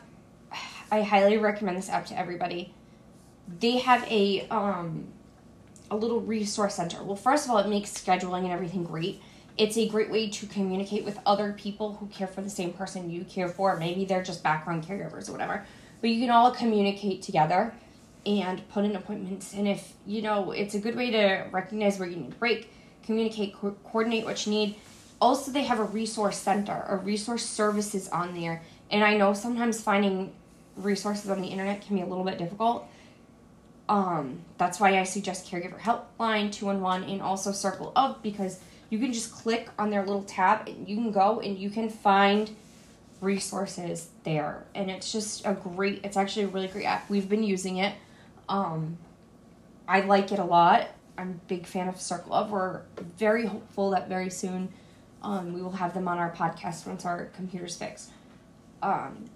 I 0.90 1.02
highly 1.02 1.38
recommend 1.38 1.78
this 1.78 1.90
app 1.90 2.06
to 2.08 2.18
everybody. 2.18 2.74
They 3.60 3.80
have 3.80 4.10
a 4.10 4.48
um, 4.50 5.08
a 5.92 5.96
little 5.98 6.22
resource 6.22 6.76
center. 6.76 7.04
Well, 7.04 7.18
first 7.18 7.46
of 7.46 7.52
all, 7.52 7.58
it 7.58 7.68
makes 7.68 7.92
scheduling 7.92 8.44
and 8.44 8.52
everything 8.52 8.86
great. 8.86 9.22
It's 9.62 9.78
a 9.78 9.88
great 9.88 10.10
way 10.10 10.28
to 10.28 10.48
communicate 10.48 11.06
with 11.06 11.20
other 11.24 11.54
people 11.54 11.94
who 11.94 12.08
care 12.08 12.26
for 12.26 12.42
the 12.42 12.50
same 12.50 12.74
person 12.74 13.12
you 13.12 13.24
care 13.24 13.48
for. 13.48 13.78
Maybe 13.78 14.06
they're 14.06 14.24
just 14.24 14.42
background 14.42 14.88
caregivers 14.88 15.30
or 15.30 15.34
whatever. 15.34 15.64
But 16.02 16.10
you 16.10 16.20
can 16.20 16.32
all 16.32 16.50
communicate 16.50 17.22
together 17.22 17.72
and 18.26 18.68
put 18.70 18.86
in 18.86 18.96
appointments. 18.96 19.54
And 19.54 19.68
if, 19.68 19.94
you 20.08 20.24
know, 20.24 20.50
it's 20.50 20.74
a 20.74 20.80
good 20.80 20.96
way 20.96 21.12
to 21.12 21.46
recognize 21.52 22.00
where 22.00 22.10
you 22.10 22.16
need 22.16 22.32
a 22.32 22.36
break, 22.38 22.72
communicate, 23.06 23.54
co- 23.54 23.78
coordinate 23.84 24.26
what 24.26 24.48
you 24.48 24.52
need. 24.52 24.78
Also, 25.22 25.52
they 25.52 25.62
have 25.66 25.80
a 25.80 25.84
resource 25.84 26.40
center, 26.40 26.84
a 26.88 26.98
resource 26.98 27.46
services 27.46 28.10
on 28.10 28.34
there. 28.34 28.64
And 28.90 29.04
I 29.04 29.16
know 29.16 29.34
sometimes 29.34 29.80
finding 29.80 30.34
resources 30.76 31.30
on 31.30 31.40
the 31.40 31.48
internet 31.48 31.86
can 31.86 31.98
be 31.98 32.02
a 32.02 32.08
little 32.08 32.26
bit 32.26 32.40
difficult. 32.40 32.88
Um, 33.88 34.42
that's 34.58 34.80
why 34.80 35.00
I 35.00 35.04
suggest 35.04 35.52
Caregiver 35.52 35.80
Helpline 35.80 36.52
211 36.52 37.08
and 37.08 37.22
also 37.22 37.52
Circle 37.52 37.92
Of 37.96 38.24
because 38.24 38.60
you 38.92 39.00
can 39.00 39.14
just 39.14 39.32
click 39.32 39.70
on 39.80 39.90
their 39.90 40.06
little 40.06 40.24
tab 40.24 40.68
and 40.68 40.88
you 40.88 40.98
can 40.98 41.12
go 41.12 41.40
and 41.40 41.58
you 41.58 41.70
can 41.70 41.90
find 41.90 42.52
resources 43.22 44.10
there. 44.26 44.66
And 44.76 44.92
it's 44.92 45.12
just 45.12 45.46
a 45.46 45.54
great, 45.54 46.02
it's 46.04 46.18
actually 46.18 46.44
a 46.44 46.50
really 46.50 46.68
great 46.68 46.86
app. 46.86 47.10
We've 47.10 47.28
been 47.28 47.42
using 47.42 47.78
it. 47.78 47.96
Um, 48.50 48.98
I 49.88 50.02
like 50.02 50.34
it 50.34 50.40
a 50.40 50.44
lot. 50.44 50.90
I'm 51.18 51.30
a 51.30 51.48
big 51.48 51.66
fan 51.66 51.88
of 51.88 52.02
Circle 52.02 52.34
Of. 52.34 52.52
We're 52.52 52.82
very 53.18 53.46
hopeful 53.46 53.92
that 53.92 54.10
very 54.10 54.30
soon 54.30 54.74
um, 55.24 55.54
we 55.54 55.62
will 55.62 55.72
have 55.72 55.94
them 55.94 56.10
on 56.10 56.18
our 56.18 56.32
podcast 56.32 56.86
once 56.86 57.06
our 57.06 57.26
computer's 57.28 57.78
fixed. 57.78 58.10
Um, 58.84 59.30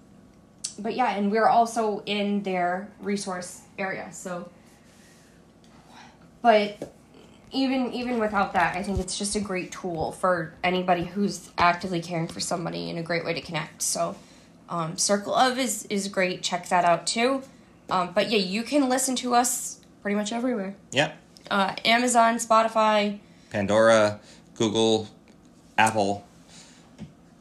but 0.78 0.94
yeah, 0.94 1.16
and 1.16 1.32
we're 1.32 1.48
also 1.48 2.02
in 2.04 2.42
their 2.42 2.90
resource 3.00 3.62
area. 3.78 4.08
So, 4.12 4.50
but 6.42 6.92
even 7.52 7.92
even 7.92 8.18
without 8.18 8.52
that, 8.54 8.76
I 8.76 8.82
think 8.82 8.98
it's 8.98 9.18
just 9.18 9.36
a 9.36 9.40
great 9.40 9.72
tool 9.72 10.12
for 10.12 10.54
anybody 10.64 11.04
who's 11.04 11.50
actively 11.58 12.00
caring 12.00 12.28
for 12.28 12.40
somebody 12.40 12.90
and 12.90 12.98
a 12.98 13.02
great 13.02 13.24
way 13.24 13.34
to 13.34 13.40
connect. 13.40 13.82
So, 13.82 14.16
um, 14.68 14.96
Circle 14.98 15.34
of 15.34 15.58
is 15.58 15.84
is 15.86 16.08
great. 16.08 16.42
Check 16.42 16.68
that 16.68 16.84
out 16.84 17.06
too. 17.06 17.42
Um, 17.88 18.10
but 18.14 18.30
yeah, 18.30 18.38
you 18.38 18.62
can 18.62 18.88
listen 18.88 19.14
to 19.16 19.34
us 19.34 19.80
pretty 20.02 20.16
much 20.16 20.32
everywhere. 20.32 20.74
Yeah. 20.90 21.12
Uh, 21.50 21.74
Amazon, 21.84 22.36
Spotify, 22.36 23.18
Pandora, 23.50 24.20
Google, 24.54 25.08
Apple, 25.78 26.26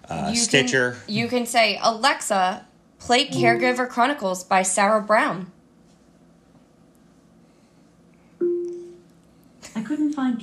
uh, 0.10 0.30
you 0.32 0.36
Stitcher. 0.36 0.98
Can, 1.06 1.16
you 1.16 1.28
can 1.28 1.46
say 1.46 1.80
Alexa, 1.82 2.66
play 3.00 3.28
Caregiver 3.28 3.90
Chronicles 3.90 4.44
by 4.44 4.62
Sarah 4.62 5.02
Brown. 5.02 5.52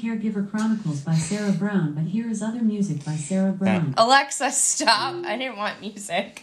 Caregiver 0.02 0.50
Chronicles 0.50 1.00
by 1.02 1.14
Sarah 1.14 1.52
Brown, 1.52 1.92
but 1.92 2.04
here 2.04 2.28
is 2.28 2.42
other 2.42 2.60
music 2.60 3.04
by 3.04 3.14
Sarah 3.14 3.52
Brown. 3.52 3.94
Alexa, 3.96 4.50
stop. 4.50 5.24
I 5.24 5.36
didn't 5.36 5.56
want 5.56 5.80
music. 5.80 6.42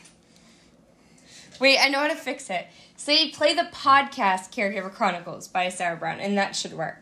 Wait, 1.59 1.77
I 1.77 1.89
know 1.89 1.99
how 1.99 2.07
to 2.07 2.15
fix 2.15 2.49
it. 2.49 2.67
Say, 2.95 3.31
play 3.31 3.53
the 3.53 3.67
podcast 3.73 4.53
Caregiver 4.53 4.93
Chronicles 4.93 5.49
by 5.49 5.67
Sarah 5.67 5.97
Brown, 5.97 6.21
and 6.21 6.37
that 6.37 6.55
should 6.55 6.71
work. 6.71 6.99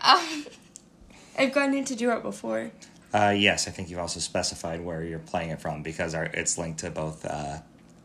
Um, 0.00 0.46
I've 1.38 1.52
gone 1.52 1.74
in 1.74 1.84
to 1.86 1.96
do 1.96 2.12
it 2.12 2.22
before. 2.22 2.70
Uh, 3.12 3.34
yes, 3.36 3.66
I 3.66 3.72
think 3.72 3.90
you've 3.90 3.98
also 3.98 4.20
specified 4.20 4.84
where 4.84 5.02
you're 5.02 5.18
playing 5.18 5.50
it 5.50 5.60
from 5.60 5.82
because 5.82 6.14
our, 6.14 6.24
it's 6.24 6.56
linked 6.56 6.80
to 6.80 6.90
both 6.90 7.24
uh, 7.24 7.58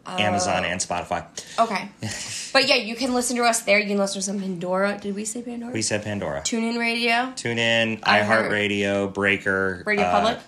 Amazon 0.05 0.65
and 0.65 0.79
Spotify. 0.79 1.25
Okay. 1.59 1.89
but 2.53 2.67
yeah, 2.67 2.75
you 2.75 2.95
can 2.95 3.13
listen 3.13 3.35
to 3.37 3.43
us 3.43 3.61
there. 3.61 3.79
You 3.79 3.87
can 3.87 3.97
listen 3.97 4.19
to 4.19 4.25
some 4.25 4.39
Pandora. 4.39 4.97
Did 4.99 5.15
we 5.15 5.25
say 5.25 5.41
Pandora? 5.41 5.71
We 5.71 5.81
said 5.81 6.03
Pandora. 6.03 6.41
Tune 6.43 6.63
in 6.63 6.77
radio. 6.77 7.31
Tune 7.35 7.59
in, 7.59 7.97
iHeart- 7.97 8.49
iHeartRadio, 8.49 9.13
Breaker, 9.13 9.83
Radio 9.85 10.05
uh, 10.05 10.11
Public. 10.11 10.39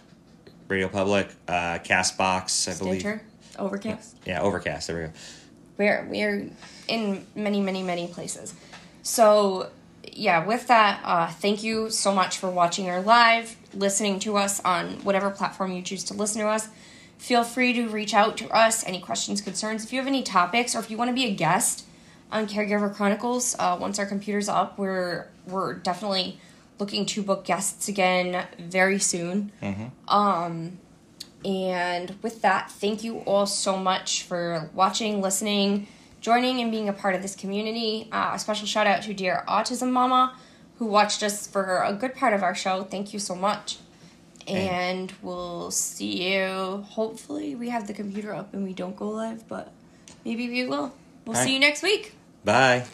Radio 0.67 0.87
Public, 0.87 1.29
uh, 1.47 1.79
Castbox, 1.79 2.73
I 2.73 2.77
believe. 2.77 3.21
Overcast. 3.59 4.17
Yeah, 4.25 4.41
Overcast. 4.41 4.87
There 4.87 4.97
we 4.97 5.03
go. 5.03 5.13
We're 5.77 6.07
we're 6.09 6.49
in 6.87 7.25
many 7.35 7.61
many 7.61 7.83
many 7.83 8.07
places. 8.07 8.53
So 9.03 9.69
yeah, 10.11 10.45
with 10.45 10.67
that, 10.67 11.01
uh, 11.03 11.27
thank 11.27 11.63
you 11.63 11.89
so 11.89 12.13
much 12.13 12.37
for 12.37 12.49
watching 12.49 12.89
our 12.89 13.01
live, 13.01 13.55
listening 13.73 14.19
to 14.21 14.37
us 14.37 14.59
on 14.61 15.03
whatever 15.03 15.29
platform 15.29 15.71
you 15.71 15.81
choose 15.81 16.03
to 16.05 16.13
listen 16.13 16.41
to 16.41 16.47
us. 16.47 16.67
Feel 17.23 17.45
free 17.45 17.71
to 17.71 17.87
reach 17.87 18.13
out 18.13 18.35
to 18.35 18.49
us. 18.49 18.85
Any 18.85 18.99
questions, 18.99 19.39
concerns, 19.39 19.85
if 19.85 19.93
you 19.93 19.99
have 19.99 20.07
any 20.07 20.23
topics, 20.23 20.75
or 20.75 20.79
if 20.79 20.91
you 20.91 20.97
want 20.97 21.07
to 21.07 21.15
be 21.15 21.23
a 21.23 21.33
guest 21.33 21.85
on 22.33 22.47
Caregiver 22.47 22.93
Chronicles, 22.93 23.55
uh, 23.57 23.77
once 23.79 23.97
our 23.97 24.05
computer's 24.05 24.49
up, 24.49 24.77
we're 24.77 25.29
we're 25.47 25.73
definitely 25.73 26.37
looking 26.79 27.05
to 27.05 27.23
book 27.23 27.45
guests 27.45 27.87
again 27.87 28.45
very 28.59 28.99
soon. 28.99 29.53
Um, 30.09 30.79
and 31.45 32.17
with 32.21 32.41
that, 32.41 32.69
thank 32.69 33.05
you 33.05 33.19
all 33.19 33.45
so 33.45 33.77
much 33.77 34.23
for 34.23 34.69
watching, 34.73 35.21
listening, 35.21 35.87
joining, 36.19 36.59
and 36.59 36.71
being 36.71 36.89
a 36.89 36.93
part 36.93 37.15
of 37.15 37.21
this 37.21 37.37
community. 37.37 38.09
Uh, 38.11 38.31
a 38.33 38.39
special 38.39 38.67
shout 38.67 38.85
out 38.85 39.01
to 39.03 39.13
dear 39.13 39.45
Autism 39.47 39.91
Mama, 39.91 40.35
who 40.77 40.85
watched 40.87 41.23
us 41.23 41.47
for 41.47 41.83
a 41.83 41.93
good 41.93 42.15
part 42.15 42.33
of 42.33 42.43
our 42.43 42.53
show. 42.53 42.83
Thank 42.83 43.13
you 43.13 43.19
so 43.19 43.33
much. 43.33 43.77
And 44.47 45.13
we'll 45.21 45.71
see 45.71 46.33
you. 46.33 46.85
Hopefully, 46.89 47.55
we 47.55 47.69
have 47.69 47.87
the 47.87 47.93
computer 47.93 48.33
up 48.33 48.53
and 48.53 48.63
we 48.63 48.73
don't 48.73 48.95
go 48.95 49.09
live, 49.09 49.47
but 49.47 49.71
maybe 50.25 50.49
we 50.49 50.65
will. 50.65 50.93
We'll 51.25 51.35
All 51.37 51.43
see 51.43 51.49
right. 51.49 51.53
you 51.53 51.59
next 51.59 51.81
week. 51.83 52.13
Bye. 52.43 52.85